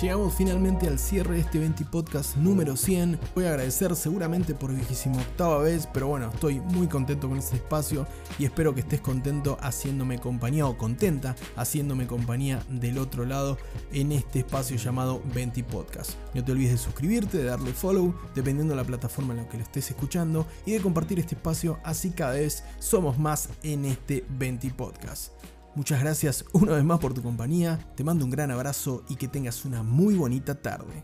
Llegamos 0.00 0.34
finalmente 0.34 0.88
al 0.88 0.98
cierre 0.98 1.34
de 1.34 1.40
este 1.42 1.58
20 1.58 1.84
podcast 1.84 2.36
número 2.36 2.76
100. 2.76 3.20
Voy 3.34 3.44
a 3.44 3.50
agradecer 3.50 3.94
seguramente 3.94 4.54
por 4.54 4.74
vigésimo 4.74 5.20
octava 5.20 5.58
vez, 5.58 5.86
pero 5.92 6.08
bueno, 6.08 6.30
estoy 6.32 6.60
muy 6.60 6.86
contento 6.86 7.28
con 7.28 7.36
este 7.36 7.56
espacio 7.56 8.06
y 8.38 8.46
espero 8.46 8.74
que 8.74 8.80
estés 8.80 9.02
contento 9.02 9.58
haciéndome 9.60 10.18
compañía 10.18 10.66
o 10.66 10.78
contenta 10.78 11.36
haciéndome 11.56 12.06
compañía 12.06 12.64
del 12.70 12.98
otro 12.98 13.26
lado 13.26 13.58
en 13.92 14.12
este 14.12 14.40
espacio 14.40 14.76
llamado 14.76 15.22
20 15.34 15.62
podcast. 15.64 16.12
No 16.34 16.42
te 16.42 16.52
olvides 16.52 16.72
de 16.72 16.78
suscribirte, 16.78 17.38
de 17.38 17.44
darle 17.44 17.72
follow, 17.74 18.14
dependiendo 18.34 18.72
de 18.72 18.80
la 18.80 18.86
plataforma 18.86 19.34
en 19.34 19.40
la 19.40 19.48
que 19.48 19.58
lo 19.58 19.62
estés 19.62 19.90
escuchando 19.90 20.46
y 20.64 20.72
de 20.72 20.80
compartir 20.80 21.18
este 21.20 21.34
espacio, 21.34 21.78
así 21.84 22.10
cada 22.10 22.32
vez 22.32 22.64
somos 22.78 23.18
más 23.18 23.50
en 23.62 23.84
este 23.84 24.24
20 24.30 24.70
podcast. 24.70 25.32
Muchas 25.74 26.00
gracias 26.00 26.44
una 26.52 26.72
vez 26.72 26.84
más 26.84 26.98
por 26.98 27.14
tu 27.14 27.22
compañía, 27.22 27.78
te 27.96 28.04
mando 28.04 28.26
un 28.26 28.30
gran 28.30 28.50
abrazo 28.50 29.04
y 29.08 29.16
que 29.16 29.26
tengas 29.26 29.64
una 29.64 29.82
muy 29.82 30.14
bonita 30.14 30.60
tarde. 30.60 31.02